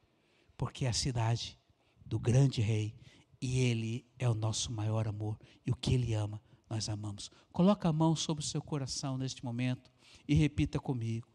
porque 0.57 0.85
é 0.85 0.89
a 0.89 0.93
cidade 0.93 1.59
do 2.05 2.19
grande 2.19 2.61
rei 2.61 2.95
e 3.41 3.61
ele 3.61 4.07
é 4.19 4.29
o 4.29 4.35
nosso 4.35 4.73
maior 4.73 5.07
amor 5.07 5.39
e 5.65 5.71
o 5.71 5.77
que 5.77 5.95
ele 5.95 6.15
ama, 6.15 6.41
nós 6.69 6.89
amamos. 6.89 7.31
Coloca 7.53 7.89
a 7.89 7.93
mão 7.93 8.17
sobre 8.17 8.43
o 8.43 8.47
seu 8.47 8.63
coração 8.63 9.19
neste 9.19 9.45
momento 9.45 9.91
e 10.27 10.35
repita 10.35 10.81
comigo. 10.81 11.29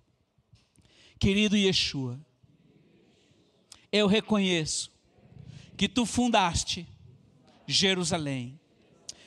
Querido 1.19 1.55
Yeshua, 1.55 2.19
eu 3.91 4.07
reconheço 4.07 4.91
que 5.77 5.87
tu 5.87 6.05
fundaste 6.05 6.87
Jerusalém. 7.67 8.59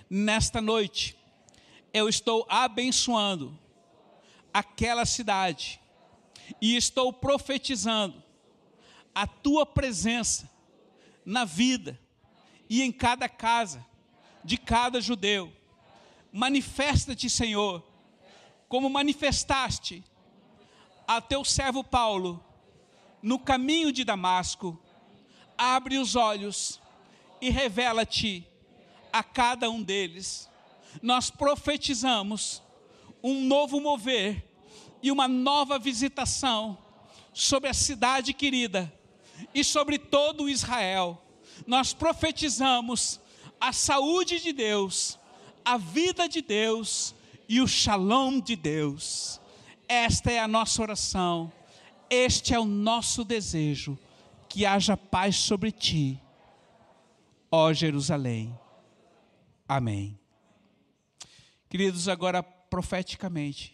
Nesta 0.08 0.60
noite, 0.60 1.16
eu 1.92 2.08
estou 2.08 2.46
abençoando 2.48 3.56
aquela 4.54 5.04
cidade 5.04 5.80
e 6.60 6.76
estou 6.76 7.12
profetizando 7.12 8.22
a 9.12 9.26
tua 9.26 9.66
presença 9.66 10.48
na 11.26 11.44
vida 11.44 11.98
e 12.70 12.80
em 12.80 12.92
cada 12.92 13.28
casa 13.28 13.84
de 14.44 14.56
cada 14.56 15.00
judeu. 15.00 15.52
Manifesta-te, 16.32 17.28
Senhor, 17.28 17.84
como 18.68 18.88
manifestaste 18.88 20.04
a 21.06 21.20
teu 21.20 21.44
servo 21.44 21.82
Paulo 21.82 22.44
no 23.20 23.38
caminho 23.38 23.90
de 23.90 24.04
Damasco. 24.04 24.80
Abre 25.58 25.98
os 25.98 26.14
olhos 26.14 26.80
e 27.40 27.50
revela-te 27.50 28.46
a 29.12 29.22
cada 29.22 29.70
um 29.70 29.82
deles. 29.82 30.50
Nós 31.02 31.30
profetizamos 31.30 32.63
um 33.24 33.42
novo 33.42 33.80
mover 33.80 34.46
e 35.02 35.10
uma 35.10 35.26
nova 35.26 35.78
visitação 35.78 36.76
sobre 37.32 37.70
a 37.70 37.74
cidade 37.74 38.34
querida 38.34 38.92
e 39.54 39.64
sobre 39.64 39.98
todo 39.98 40.46
Israel. 40.46 41.20
Nós 41.66 41.94
profetizamos 41.94 43.18
a 43.58 43.72
saúde 43.72 44.40
de 44.40 44.52
Deus, 44.52 45.18
a 45.64 45.78
vida 45.78 46.28
de 46.28 46.42
Deus 46.42 47.14
e 47.48 47.62
o 47.62 47.66
shalom 47.66 48.40
de 48.40 48.54
Deus. 48.54 49.40
Esta 49.88 50.30
é 50.30 50.38
a 50.38 50.46
nossa 50.46 50.82
oração, 50.82 51.50
este 52.10 52.52
é 52.52 52.60
o 52.60 52.66
nosso 52.66 53.24
desejo, 53.24 53.98
que 54.50 54.66
haja 54.66 54.98
paz 54.98 55.36
sobre 55.36 55.72
ti, 55.72 56.20
ó 57.50 57.72
Jerusalém. 57.72 58.54
Amém. 59.66 60.18
Queridos, 61.70 62.06
agora 62.06 62.42
profeticamente, 62.74 63.72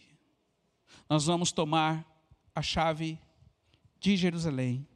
nós 1.09 1.25
vamos 1.25 1.51
tomar 1.51 2.05
a 2.53 2.61
chave 2.61 3.17
de 3.99 4.15
Jerusalém. 4.15 4.87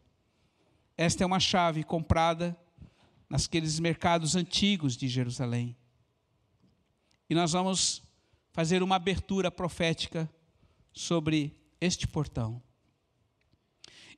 Esta 0.96 1.24
é 1.24 1.26
uma 1.26 1.40
chave 1.40 1.84
comprada 1.84 2.56
naqueles 3.28 3.80
mercados 3.80 4.36
antigos 4.36 4.96
de 4.96 5.08
Jerusalém. 5.08 5.76
E 7.28 7.34
nós 7.34 7.54
vamos 7.54 8.04
fazer 8.52 8.84
uma 8.84 8.98
abertura 8.98 9.50
profética 9.50 10.30
sobre 10.94 11.60
este 11.82 12.08
portão. 12.08 12.62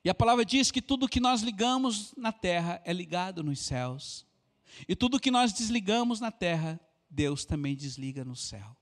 E 0.04 0.10
a 0.10 0.14
palavra 0.14 0.44
diz 0.44 0.70
que 0.70 0.82
tudo 0.82 1.08
que 1.08 1.22
nós 1.22 1.42
ligamos 1.44 2.14
na 2.18 2.34
terra 2.34 2.82
é 2.84 2.92
ligado 2.92 3.42
nos 3.42 3.62
céus. 3.62 4.28
E 4.86 4.98
tudo 4.98 5.18
que 5.18 5.32
nós 5.32 5.54
desligamos 5.54 6.20
na 6.20 6.30
terra, 6.30 6.78
Deus 7.10 7.46
também 7.46 7.74
desliga 7.74 8.26
no 8.26 8.36
céu. 8.36 8.76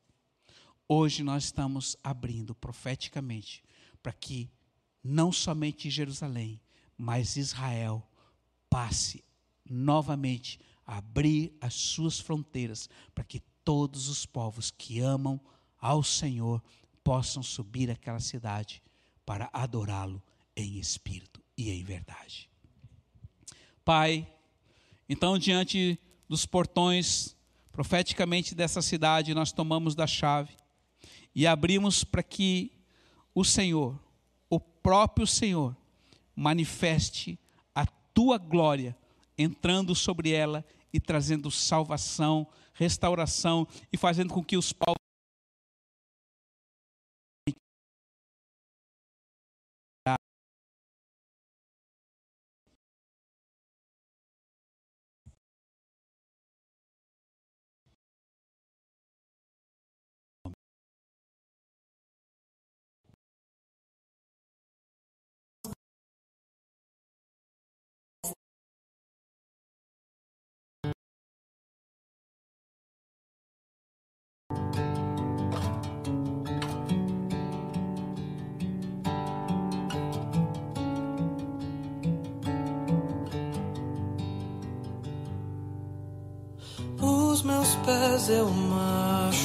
Hoje 0.88 1.24
nós 1.24 1.46
estamos 1.46 1.98
abrindo 2.04 2.54
profeticamente 2.54 3.64
para 4.04 4.14
que 4.14 4.52
não 5.04 5.32
somente 5.32 5.90
Jerusalém, 5.90 6.62
mas 6.96 7.38
Israel 7.38 8.08
passe 8.70 9.24
novamente 9.68 10.60
a 10.86 10.98
abrir 10.98 11.58
as 11.60 11.74
suas 11.74 12.20
fronteiras 12.20 12.88
para 13.16 13.24
que 13.24 13.40
todos 13.64 14.10
os 14.10 14.28
povos 14.28 14.70
que 14.70 15.00
amam 15.00 15.42
ao 15.80 16.04
Senhor 16.04 16.62
possam 17.04 17.42
subir 17.42 17.90
àquela 17.90 18.20
cidade 18.20 18.82
para 19.26 19.50
adorá-lo 19.52 20.22
em 20.56 20.78
espírito 20.78 21.42
e 21.58 21.72
em 21.72 21.84
verdade. 21.84 22.48
Pai, 23.84 24.32
então 25.10 25.38
diante 25.38 26.00
dos 26.30 26.46
portões 26.46 27.36
profeticamente 27.72 28.54
dessa 28.54 28.82
cidade, 28.84 29.34
nós 29.34 29.52
tomamos 29.52 29.96
da 29.96 30.06
chave 30.06 30.56
e 31.36 31.46
abrimos 31.46 32.04
para 32.06 32.24
que 32.24 32.72
o 33.34 33.44
Senhor, 33.44 34.00
o 34.50 34.60
próprio 34.60 35.28
Senhor, 35.28 35.76
manifeste 36.34 37.38
a 37.76 37.86
tua 37.86 38.38
glória 38.38 38.96
entrando 39.38 39.94
sobre 39.94 40.32
ela 40.32 40.66
e 40.94 41.00
trazendo 41.00 41.52
salvação, 41.52 42.48
restauração 42.74 43.68
e 43.92 43.98
fazendo 43.98 44.34
com 44.34 44.42
que 44.42 44.56
os 44.56 44.72
meus 87.46 87.76
pés 87.86 88.30
eu 88.30 88.50
machuquei, 88.50 89.40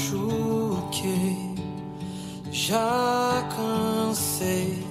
já 2.50 3.46
cansei 3.54 4.89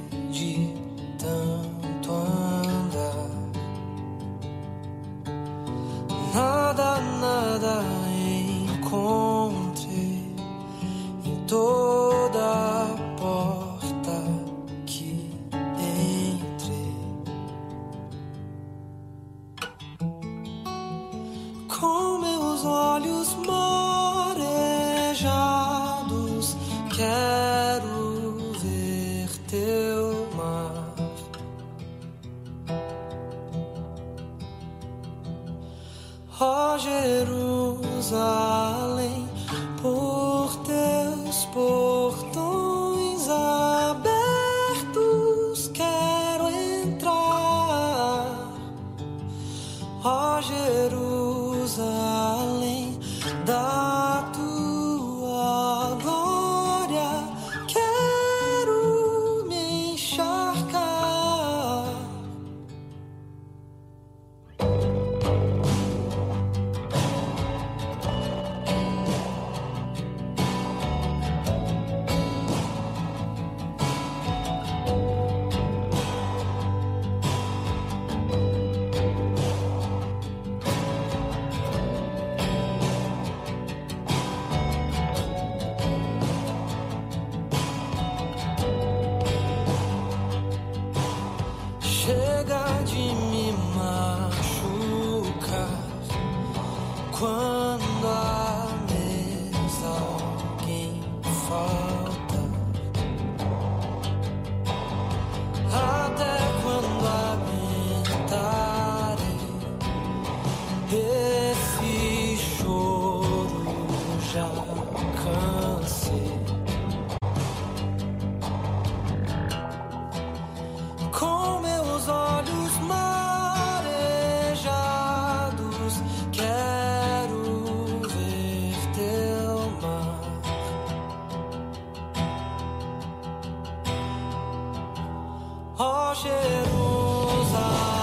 Ó 136.19 136.21
Jerusalém, 136.21 137.98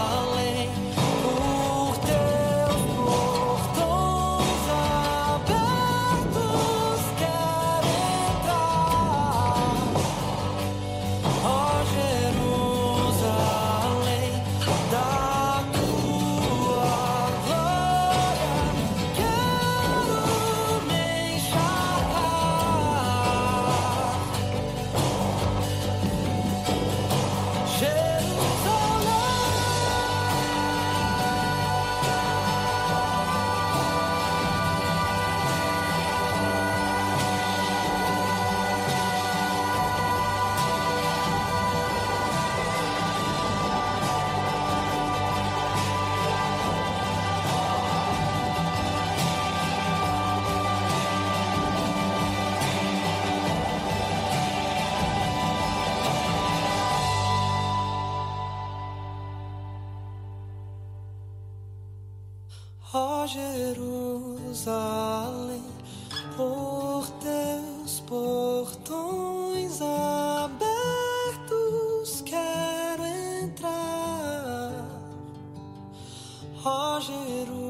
Ó 77.09 77.66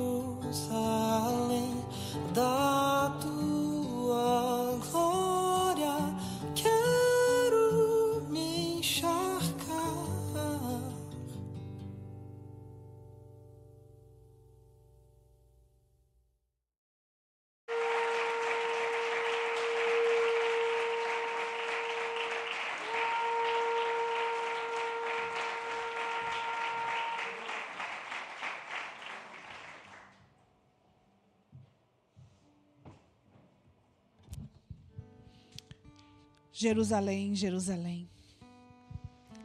Jerusalém, 36.59 37.35
Jerusalém. 37.35 38.09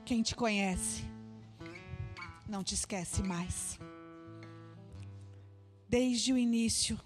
Quem 0.06 0.24
te 0.24 0.34
conhece 0.34 1.04
não 2.47 2.63
te 2.63 2.74
esquece 2.74 3.21
mais. 3.21 3.78
Desde 5.89 6.32
o 6.32 6.38
início 6.38 6.97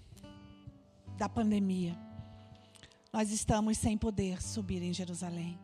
da 1.18 1.28
pandemia, 1.28 1.98
nós 3.12 3.32
estamos 3.32 3.78
sem 3.78 3.98
poder 3.98 4.40
subir 4.40 4.80
em 4.80 4.92
Jerusalém, 4.92 5.58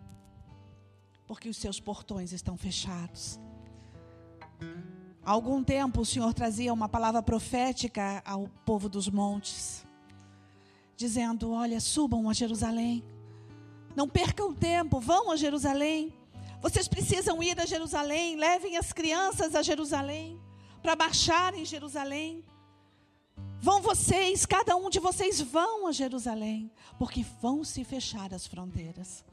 porque 1.24 1.48
os 1.48 1.56
seus 1.56 1.78
portões 1.78 2.32
estão 2.32 2.56
fechados. 2.56 3.38
Há 5.22 5.30
algum 5.30 5.62
tempo 5.62 6.00
o 6.00 6.04
Senhor 6.04 6.34
trazia 6.34 6.72
uma 6.72 6.88
palavra 6.88 7.22
profética 7.22 8.20
ao 8.26 8.48
povo 8.66 8.88
dos 8.88 9.08
montes, 9.08 9.86
dizendo: 10.96 11.52
Olha, 11.52 11.80
subam 11.80 12.28
a 12.28 12.32
Jerusalém. 12.32 13.04
Não 13.94 14.08
percam 14.08 14.54
tempo, 14.54 15.00
vão 15.00 15.30
a 15.30 15.36
Jerusalém. 15.36 16.12
Vocês 16.60 16.86
precisam 16.86 17.42
ir 17.42 17.58
a 17.60 17.66
Jerusalém, 17.66 18.36
levem 18.36 18.76
as 18.76 18.92
crianças 18.92 19.54
a 19.54 19.62
Jerusalém, 19.62 20.40
para 20.80 20.96
marchar 20.96 21.54
em 21.54 21.64
Jerusalém. 21.64 22.44
Vão 23.60 23.80
vocês, 23.80 24.46
cada 24.46 24.76
um 24.76 24.90
de 24.90 24.98
vocês 24.98 25.40
vão 25.40 25.86
a 25.86 25.92
Jerusalém, 25.92 26.70
porque 26.98 27.24
vão 27.40 27.64
se 27.64 27.84
fechar 27.84 28.32
as 28.32 28.46
fronteiras. 28.46 29.24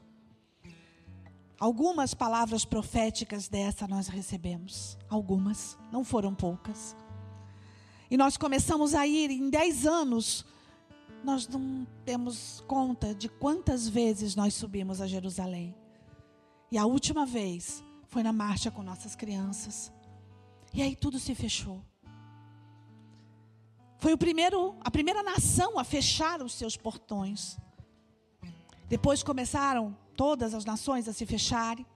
Algumas 1.58 2.14
palavras 2.14 2.64
proféticas 2.64 3.46
dessa 3.46 3.86
nós 3.86 4.08
recebemos. 4.08 4.96
Algumas, 5.08 5.76
não 5.92 6.02
foram 6.02 6.34
poucas. 6.34 6.96
E 8.10 8.16
nós 8.16 8.36
começamos 8.36 8.94
a 8.94 9.06
ir 9.06 9.30
em 9.30 9.50
10 9.50 9.86
anos. 9.86 10.46
Nós 11.22 11.46
não 11.46 11.86
temos 12.04 12.64
conta 12.66 13.14
de 13.14 13.28
quantas 13.28 13.88
vezes 13.88 14.34
nós 14.34 14.54
subimos 14.54 15.00
a 15.00 15.06
Jerusalém. 15.06 15.74
E 16.70 16.78
a 16.78 16.86
última 16.86 17.26
vez 17.26 17.84
foi 18.08 18.22
na 18.22 18.32
marcha 18.32 18.70
com 18.70 18.82
nossas 18.82 19.14
crianças. 19.14 19.92
E 20.72 20.82
aí 20.82 20.96
tudo 20.96 21.18
se 21.18 21.34
fechou. 21.34 21.82
Foi 23.98 24.14
o 24.14 24.18
primeiro, 24.18 24.74
a 24.80 24.90
primeira 24.90 25.22
nação 25.22 25.78
a 25.78 25.84
fechar 25.84 26.40
os 26.42 26.54
seus 26.54 26.76
portões. 26.76 27.58
Depois 28.88 29.22
começaram 29.22 29.96
todas 30.16 30.54
as 30.54 30.64
nações 30.64 31.06
a 31.06 31.12
se 31.12 31.26
fecharem. 31.26 31.86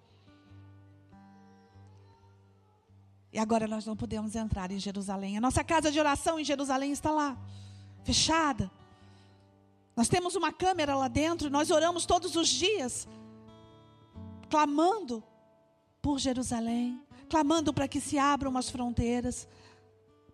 E 3.33 3.39
agora 3.39 3.67
nós 3.67 3.85
não 3.85 3.97
podemos 3.97 4.37
entrar 4.37 4.71
em 4.71 4.79
Jerusalém. 4.79 5.37
A 5.37 5.41
nossa 5.41 5.65
casa 5.65 5.91
de 5.91 5.99
oração 5.99 6.39
em 6.39 6.45
Jerusalém 6.45 6.93
está 6.93 7.11
lá, 7.11 7.37
fechada. 8.05 8.71
Nós 9.96 10.09
temos 10.09 10.35
uma 10.35 10.52
câmera 10.52 10.96
lá 10.96 11.09
dentro, 11.09 11.48
nós 11.48 11.70
oramos 11.70 12.04
todos 12.04 12.35
os 12.35 12.48
dias, 12.48 13.07
clamando 14.50 15.22
por 16.02 16.18
Jerusalém, 16.18 17.00
clamando 17.28 17.72
para 17.72 17.87
que 17.87 18.00
se 18.00 18.18
abram 18.18 18.57
as 18.57 18.68
fronteiras, 18.68 19.48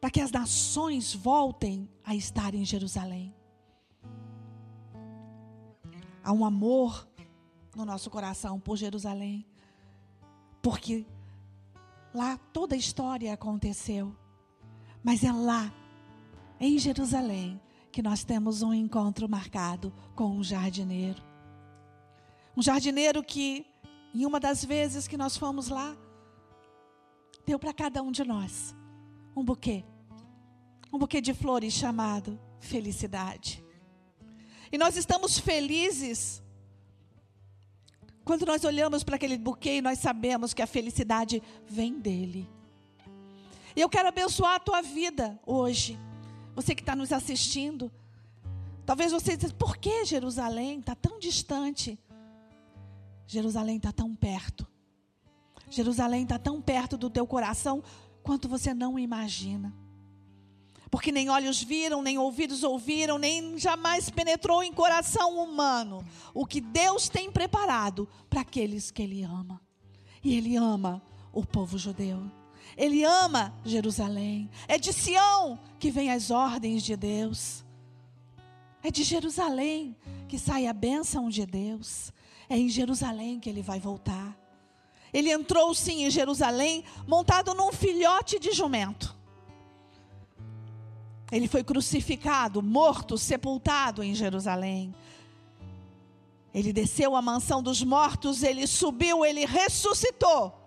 para 0.00 0.10
que 0.10 0.20
as 0.20 0.30
nações 0.30 1.14
voltem 1.14 1.88
a 2.02 2.14
estar 2.14 2.54
em 2.54 2.64
Jerusalém. 2.64 3.34
Há 6.24 6.32
um 6.32 6.44
amor 6.44 7.06
no 7.76 7.84
nosso 7.84 8.10
coração 8.10 8.58
por 8.58 8.76
Jerusalém, 8.76 9.46
porque 10.62 11.06
lá 12.14 12.38
toda 12.52 12.74
a 12.74 12.78
história 12.78 13.32
aconteceu, 13.32 14.16
mas 15.02 15.22
é 15.22 15.32
lá, 15.32 15.72
em 16.58 16.78
Jerusalém, 16.78 17.60
que 17.90 18.02
nós 18.02 18.24
temos 18.24 18.62
um 18.62 18.72
encontro 18.72 19.28
marcado 19.28 19.92
com 20.14 20.30
um 20.30 20.44
jardineiro. 20.44 21.22
Um 22.56 22.62
jardineiro 22.62 23.22
que, 23.22 23.66
em 24.14 24.24
uma 24.24 24.38
das 24.38 24.64
vezes 24.64 25.08
que 25.08 25.16
nós 25.16 25.36
fomos 25.36 25.68
lá, 25.68 25.96
deu 27.46 27.58
para 27.58 27.72
cada 27.72 28.02
um 28.02 28.12
de 28.12 28.24
nós 28.24 28.74
um 29.36 29.44
buquê. 29.44 29.84
Um 30.92 30.98
buquê 30.98 31.20
de 31.20 31.32
flores 31.32 31.72
chamado 31.72 32.38
felicidade. 32.58 33.64
E 34.72 34.78
nós 34.78 34.96
estamos 34.96 35.38
felizes 35.38 36.42
quando 38.24 38.46
nós 38.46 38.64
olhamos 38.64 39.02
para 39.02 39.16
aquele 39.16 39.36
buquê 39.36 39.78
e 39.78 39.82
nós 39.82 39.98
sabemos 39.98 40.54
que 40.54 40.62
a 40.62 40.66
felicidade 40.66 41.42
vem 41.66 41.98
dele. 41.98 42.48
E 43.74 43.80
eu 43.80 43.88
quero 43.88 44.08
abençoar 44.08 44.54
a 44.54 44.60
tua 44.60 44.82
vida 44.82 45.38
hoje. 45.44 45.98
Você 46.54 46.74
que 46.74 46.82
está 46.82 46.96
nos 46.96 47.12
assistindo. 47.12 47.90
Talvez 48.84 49.12
você 49.12 49.36
diga, 49.36 49.52
por 49.54 49.76
que 49.76 50.04
Jerusalém 50.04 50.80
está 50.80 50.94
tão 50.94 51.18
distante? 51.18 51.98
Jerusalém 53.26 53.76
está 53.76 53.92
tão 53.92 54.14
perto. 54.14 54.66
Jerusalém 55.68 56.24
está 56.24 56.38
tão 56.38 56.60
perto 56.60 56.96
do 56.96 57.08
teu 57.08 57.26
coração 57.26 57.82
quanto 58.22 58.48
você 58.48 58.74
não 58.74 58.98
imagina. 58.98 59.72
Porque 60.90 61.12
nem 61.12 61.30
olhos 61.30 61.62
viram, 61.62 62.02
nem 62.02 62.18
ouvidos 62.18 62.64
ouviram, 62.64 63.16
nem 63.16 63.56
jamais 63.56 64.10
penetrou 64.10 64.62
em 64.62 64.72
coração 64.72 65.38
humano 65.38 66.04
o 66.34 66.44
que 66.44 66.60
Deus 66.60 67.08
tem 67.08 67.30
preparado 67.30 68.08
para 68.28 68.40
aqueles 68.40 68.90
que 68.90 69.02
Ele 69.02 69.22
ama. 69.22 69.60
E 70.22 70.34
Ele 70.34 70.56
ama 70.56 71.00
o 71.32 71.46
povo 71.46 71.78
judeu. 71.78 72.39
Ele 72.76 73.04
ama 73.04 73.54
Jerusalém. 73.64 74.50
É 74.68 74.78
de 74.78 74.92
Sião 74.92 75.58
que 75.78 75.90
vem 75.90 76.10
as 76.10 76.30
ordens 76.30 76.82
de 76.82 76.96
Deus. 76.96 77.64
É 78.82 78.90
de 78.90 79.02
Jerusalém 79.02 79.96
que 80.28 80.38
sai 80.38 80.66
a 80.66 80.72
bênção 80.72 81.28
de 81.28 81.44
Deus. 81.44 82.12
É 82.48 82.56
em 82.56 82.68
Jerusalém 82.68 83.38
que 83.38 83.48
ele 83.48 83.62
vai 83.62 83.78
voltar. 83.78 84.36
Ele 85.12 85.30
entrou 85.30 85.74
sim 85.74 86.04
em 86.04 86.10
Jerusalém 86.10 86.84
montado 87.06 87.54
num 87.54 87.72
filhote 87.72 88.38
de 88.38 88.52
jumento. 88.52 89.16
Ele 91.30 91.46
foi 91.46 91.62
crucificado, 91.62 92.62
morto, 92.62 93.16
sepultado 93.16 94.02
em 94.02 94.14
Jerusalém. 94.14 94.94
Ele 96.52 96.72
desceu 96.72 97.14
à 97.14 97.22
mansão 97.22 97.62
dos 97.62 97.82
mortos, 97.82 98.42
ele 98.42 98.66
subiu, 98.66 99.24
ele 99.24 99.44
ressuscitou. 99.46 100.59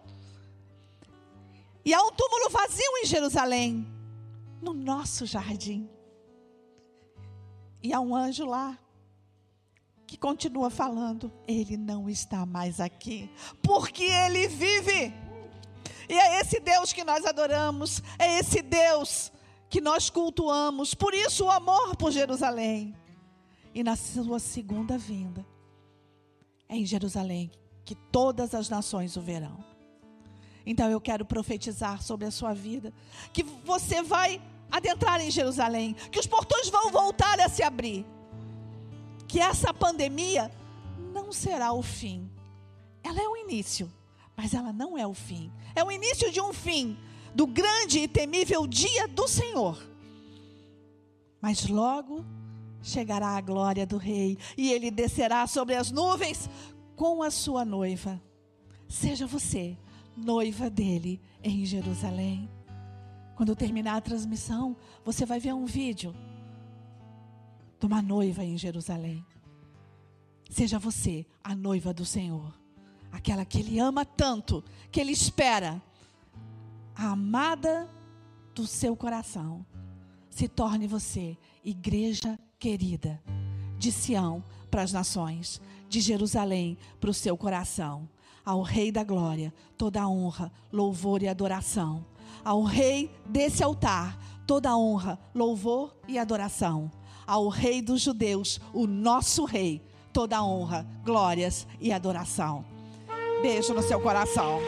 E 1.85 1.93
há 1.93 2.01
um 2.01 2.11
túmulo 2.11 2.49
vazio 2.49 2.97
em 3.01 3.05
Jerusalém, 3.05 3.87
no 4.61 4.73
nosso 4.73 5.25
jardim. 5.25 5.89
E 7.81 7.93
há 7.93 7.99
um 7.99 8.15
anjo 8.15 8.45
lá 8.45 8.79
que 10.07 10.17
continua 10.17 10.69
falando: 10.69 11.31
Ele 11.47 11.75
não 11.75 12.09
está 12.09 12.45
mais 12.45 12.79
aqui, 12.79 13.29
porque 13.61 14.03
Ele 14.03 14.47
vive. 14.47 15.13
E 16.07 16.13
é 16.13 16.39
esse 16.39 16.59
Deus 16.59 16.93
que 16.93 17.03
nós 17.03 17.25
adoramos, 17.25 18.01
é 18.17 18.39
esse 18.39 18.61
Deus 18.61 19.31
que 19.69 19.81
nós 19.81 20.09
cultuamos. 20.09 20.93
Por 20.93 21.13
isso 21.13 21.45
o 21.45 21.51
amor 21.51 21.95
por 21.97 22.11
Jerusalém. 22.11 22.95
E 23.73 23.83
na 23.83 23.95
sua 23.95 24.37
segunda 24.37 24.97
vinda, 24.99 25.43
é 26.69 26.77
em 26.77 26.85
Jerusalém 26.85 27.51
que 27.83 27.95
todas 27.95 28.53
as 28.53 28.69
nações 28.69 29.17
o 29.17 29.21
verão. 29.21 29.72
Então 30.65 30.89
eu 30.89 31.01
quero 31.01 31.25
profetizar 31.25 32.01
sobre 32.01 32.25
a 32.25 32.31
sua 32.31 32.53
vida 32.53 32.93
que 33.31 33.43
você 33.43 34.01
vai 34.01 34.41
adentrar 34.71 35.21
em 35.21 35.29
Jerusalém, 35.29 35.93
que 36.11 36.19
os 36.19 36.25
portões 36.25 36.69
vão 36.69 36.89
voltar 36.91 37.39
a 37.39 37.49
se 37.49 37.61
abrir. 37.61 38.05
Que 39.27 39.39
essa 39.39 39.73
pandemia 39.73 40.51
não 41.13 41.31
será 41.31 41.73
o 41.73 41.81
fim. 41.81 42.29
Ela 43.03 43.21
é 43.21 43.27
o 43.27 43.37
início, 43.37 43.91
mas 44.35 44.53
ela 44.53 44.71
não 44.71 44.97
é 44.97 45.05
o 45.05 45.13
fim. 45.13 45.51
É 45.75 45.83
o 45.83 45.91
início 45.91 46.31
de 46.31 46.39
um 46.39 46.53
fim 46.53 46.97
do 47.35 47.45
grande 47.45 47.99
e 47.99 48.07
temível 48.07 48.65
dia 48.65 49.07
do 49.07 49.27
Senhor. 49.27 49.77
Mas 51.41 51.67
logo 51.67 52.23
chegará 52.81 53.29
a 53.29 53.41
glória 53.41 53.85
do 53.85 53.97
rei 53.97 54.37
e 54.57 54.71
ele 54.71 54.89
descerá 54.89 55.45
sobre 55.45 55.75
as 55.75 55.91
nuvens 55.91 56.49
com 56.95 57.21
a 57.21 57.29
sua 57.29 57.65
noiva. 57.65 58.21
Seja 58.87 59.25
você 59.25 59.77
noiva 60.15 60.69
dele 60.69 61.21
em 61.43 61.65
Jerusalém. 61.65 62.49
Quando 63.35 63.55
terminar 63.55 63.95
a 63.97 64.01
transmissão, 64.01 64.75
você 65.03 65.25
vai 65.25 65.39
ver 65.39 65.53
um 65.53 65.65
vídeo 65.65 66.15
de 67.79 67.85
uma 67.85 68.01
noiva 68.01 68.43
em 68.43 68.57
Jerusalém. 68.57 69.25
Seja 70.49 70.77
você 70.77 71.25
a 71.43 71.55
noiva 71.55 71.93
do 71.93 72.05
Senhor, 72.05 72.53
aquela 73.11 73.43
que 73.43 73.59
Ele 73.59 73.79
ama 73.79 74.05
tanto, 74.05 74.63
que 74.91 74.99
Ele 74.99 75.11
espera, 75.11 75.81
a 76.95 77.09
amada 77.11 77.89
do 78.53 78.67
seu 78.67 78.95
coração. 78.95 79.65
Se 80.29 80.47
torne 80.47 80.87
você 80.87 81.37
igreja 81.63 82.39
querida 82.59 83.21
de 83.77 83.91
Sião 83.91 84.43
para 84.69 84.83
as 84.83 84.93
nações, 84.93 85.59
de 85.89 85.99
Jerusalém 85.99 86.77
para 86.99 87.09
o 87.09 87.13
seu 87.13 87.35
coração 87.35 88.07
ao 88.45 88.61
Rei 88.61 88.91
da 88.91 89.03
Glória 89.03 89.53
toda 89.77 90.01
a 90.01 90.07
honra, 90.07 90.51
louvor 90.71 91.21
e 91.23 91.27
adoração. 91.27 92.05
Ao 92.43 92.63
Rei 92.63 93.11
desse 93.25 93.63
altar 93.63 94.17
toda 94.45 94.69
a 94.69 94.77
honra, 94.77 95.19
louvor 95.33 95.95
e 96.07 96.17
adoração. 96.17 96.91
Ao 97.25 97.47
Rei 97.47 97.81
dos 97.81 98.01
Judeus, 98.01 98.59
o 98.73 98.85
nosso 98.85 99.45
Rei, 99.45 99.81
toda 100.11 100.37
a 100.37 100.45
honra, 100.45 100.85
glórias 101.03 101.65
e 101.79 101.91
adoração. 101.91 102.65
Beijo 103.41 103.73
no 103.73 103.81
seu 103.81 103.99
coração. 103.99 104.59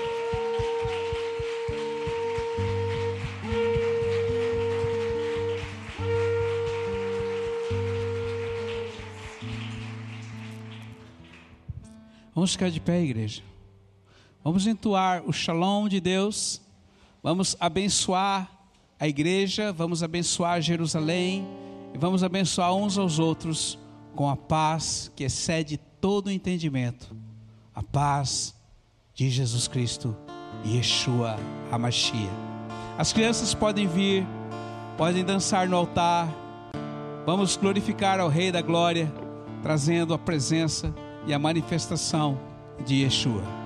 Vamos 12.33 12.51
ficar 12.51 12.69
de 12.69 12.81
pé, 12.81 13.01
igreja. 13.01 13.54
Vamos 14.45 14.67
entoar 14.67 15.23
o 15.25 15.33
shalom 15.33 15.87
de 15.87 15.99
Deus, 15.99 16.61
vamos 17.23 17.57
abençoar 17.59 18.47
a 18.99 19.07
igreja, 19.07 19.73
vamos 19.73 20.03
abençoar 20.03 20.61
Jerusalém. 20.61 21.47
E 21.95 21.97
vamos 21.97 22.23
abençoar 22.23 22.71
uns 22.75 22.95
aos 22.95 23.17
outros 23.17 23.79
com 24.15 24.29
a 24.29 24.35
paz 24.35 25.11
que 25.15 25.23
excede 25.23 25.77
todo 25.99 26.27
o 26.27 26.31
entendimento, 26.31 27.15
a 27.73 27.81
paz 27.81 28.53
de 29.15 29.31
Jesus 29.31 29.67
Cristo, 29.67 30.15
Yeshua 30.63 31.37
Hamashia. 31.71 32.29
As 32.99 33.11
crianças 33.11 33.55
podem 33.55 33.87
vir, 33.87 34.27
podem 34.95 35.25
dançar 35.25 35.67
no 35.67 35.75
altar, 35.75 36.27
vamos 37.25 37.57
glorificar 37.57 38.19
ao 38.19 38.29
Rei 38.29 38.51
da 38.51 38.61
Glória, 38.61 39.11
trazendo 39.63 40.13
a 40.13 40.19
presença 40.19 40.93
e 41.25 41.33
a 41.33 41.39
manifestação 41.39 42.37
de 42.85 43.03
Yeshua. 43.03 43.64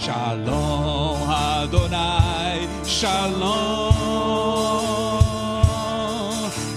Shalom 0.00 1.28
Adonai, 1.28 2.66
Shalom, 2.86 3.60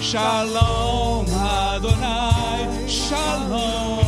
Shalom 0.02 1.26
Adonai, 1.30 2.68
Shalom, 2.86 4.04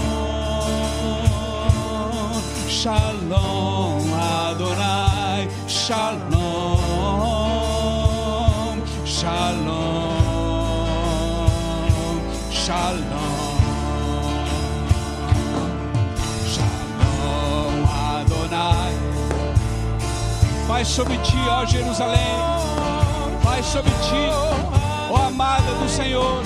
Shalom 2.68 4.10
Adonai, 4.12 5.48
Shalom, 5.66 6.36
Shalom, 9.06 10.42
Shalom. 12.52 13.25
Paz 20.76 20.90
sobre 20.90 21.18
ti, 21.20 21.38
ó 21.50 21.66
Jerusalém. 21.66 22.36
Paz 23.42 23.66
sobre 23.66 23.92
ti, 23.92 24.30
ó 25.10 25.16
amada 25.26 25.72
do 25.82 25.88
Senhor. 25.88 26.44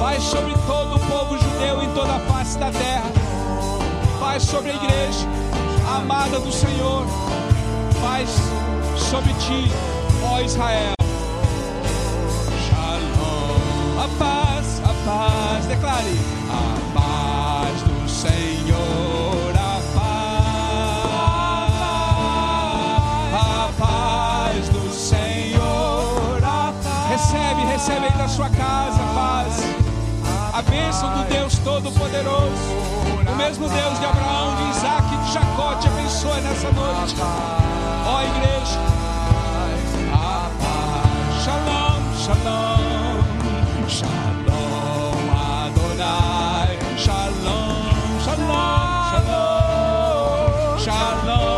Paz 0.00 0.20
sobre 0.20 0.52
todo 0.66 0.96
o 0.96 0.98
povo 0.98 1.38
judeu 1.38 1.80
em 1.80 1.94
toda 1.94 2.16
a 2.16 2.18
face 2.18 2.58
da 2.58 2.72
terra. 2.72 3.04
Paz 4.18 4.42
sobre 4.42 4.72
a 4.72 4.74
igreja, 4.74 5.28
amada 5.96 6.40
do 6.40 6.50
Senhor. 6.50 7.06
Paz 8.02 8.30
sobre 8.98 9.32
ti, 9.34 9.70
ó 10.28 10.40
Israel. 10.40 10.94
Shalom. 12.66 14.02
A 14.02 14.08
paz, 14.18 14.82
a 14.82 15.08
paz. 15.08 15.66
Declare. 15.66 16.18
A 16.50 16.98
paz 16.98 17.80
do 17.82 18.08
Senhor. 18.08 18.63
Recebe, 27.86 28.06
aí 28.06 28.12
da 28.16 28.26
sua 28.26 28.48
casa, 28.48 28.98
paz. 29.14 29.62
A 30.54 30.62
bênção 30.62 31.18
do 31.18 31.24
Deus 31.28 31.58
Todo-Poderoso. 31.58 32.72
O 33.30 33.36
mesmo 33.36 33.68
Deus 33.68 34.00
de 34.00 34.06
Abraão, 34.06 34.56
de 34.56 34.70
Isaac 34.70 35.04
e 35.12 35.18
de 35.18 35.32
Jacó 35.34 35.74
te 35.74 35.88
abençoe 35.88 36.40
nessa 36.40 36.72
noite. 36.72 37.14
Ó 38.06 38.22
igreja. 38.22 38.80
A. 40.14 40.48
Shalom, 41.44 42.00
shalom. 42.24 43.20
Shalom 43.86 45.12
Adonai. 45.66 46.78
Shalom, 46.96 48.20
shalom, 48.24 49.08
shalom. 49.10 50.78
Shalom 50.78 51.53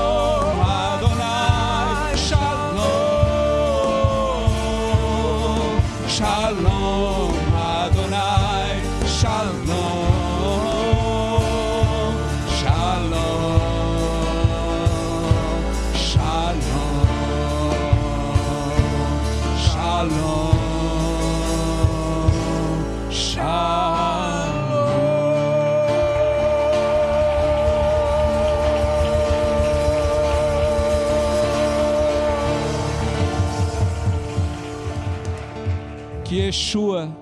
Yeshua 36.46 37.12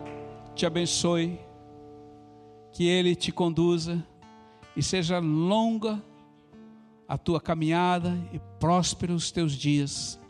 te 0.55 0.67
abençoe, 0.67 1.41
que 2.71 2.87
Ele 2.87 3.17
te 3.17 3.33
conduza 3.33 4.07
e 4.77 4.83
seja 4.83 5.19
longa 5.19 6.05
a 7.09 7.17
tua 7.17 7.41
caminhada 7.41 8.15
e 8.35 8.39
prósperos 8.61 9.25
os 9.25 9.31
teus 9.33 9.53
dias, 9.53 10.21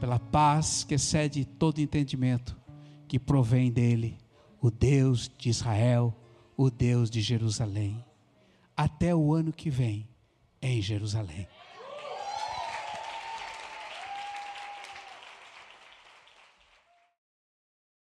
pela 0.00 0.18
paz 0.18 0.82
que 0.82 0.94
excede 0.94 1.44
todo 1.44 1.78
entendimento, 1.78 2.56
que 3.06 3.20
provém 3.20 3.70
dele, 3.70 4.18
o 4.60 4.68
Deus 4.68 5.30
de 5.38 5.48
Israel, 5.48 6.12
o 6.56 6.68
Deus 6.70 7.08
de 7.08 7.20
Jerusalém. 7.20 8.04
Até 8.76 9.14
o 9.14 9.32
ano 9.32 9.52
que 9.52 9.70
vem, 9.70 10.08
em 10.60 10.82
Jerusalém. 10.82 11.46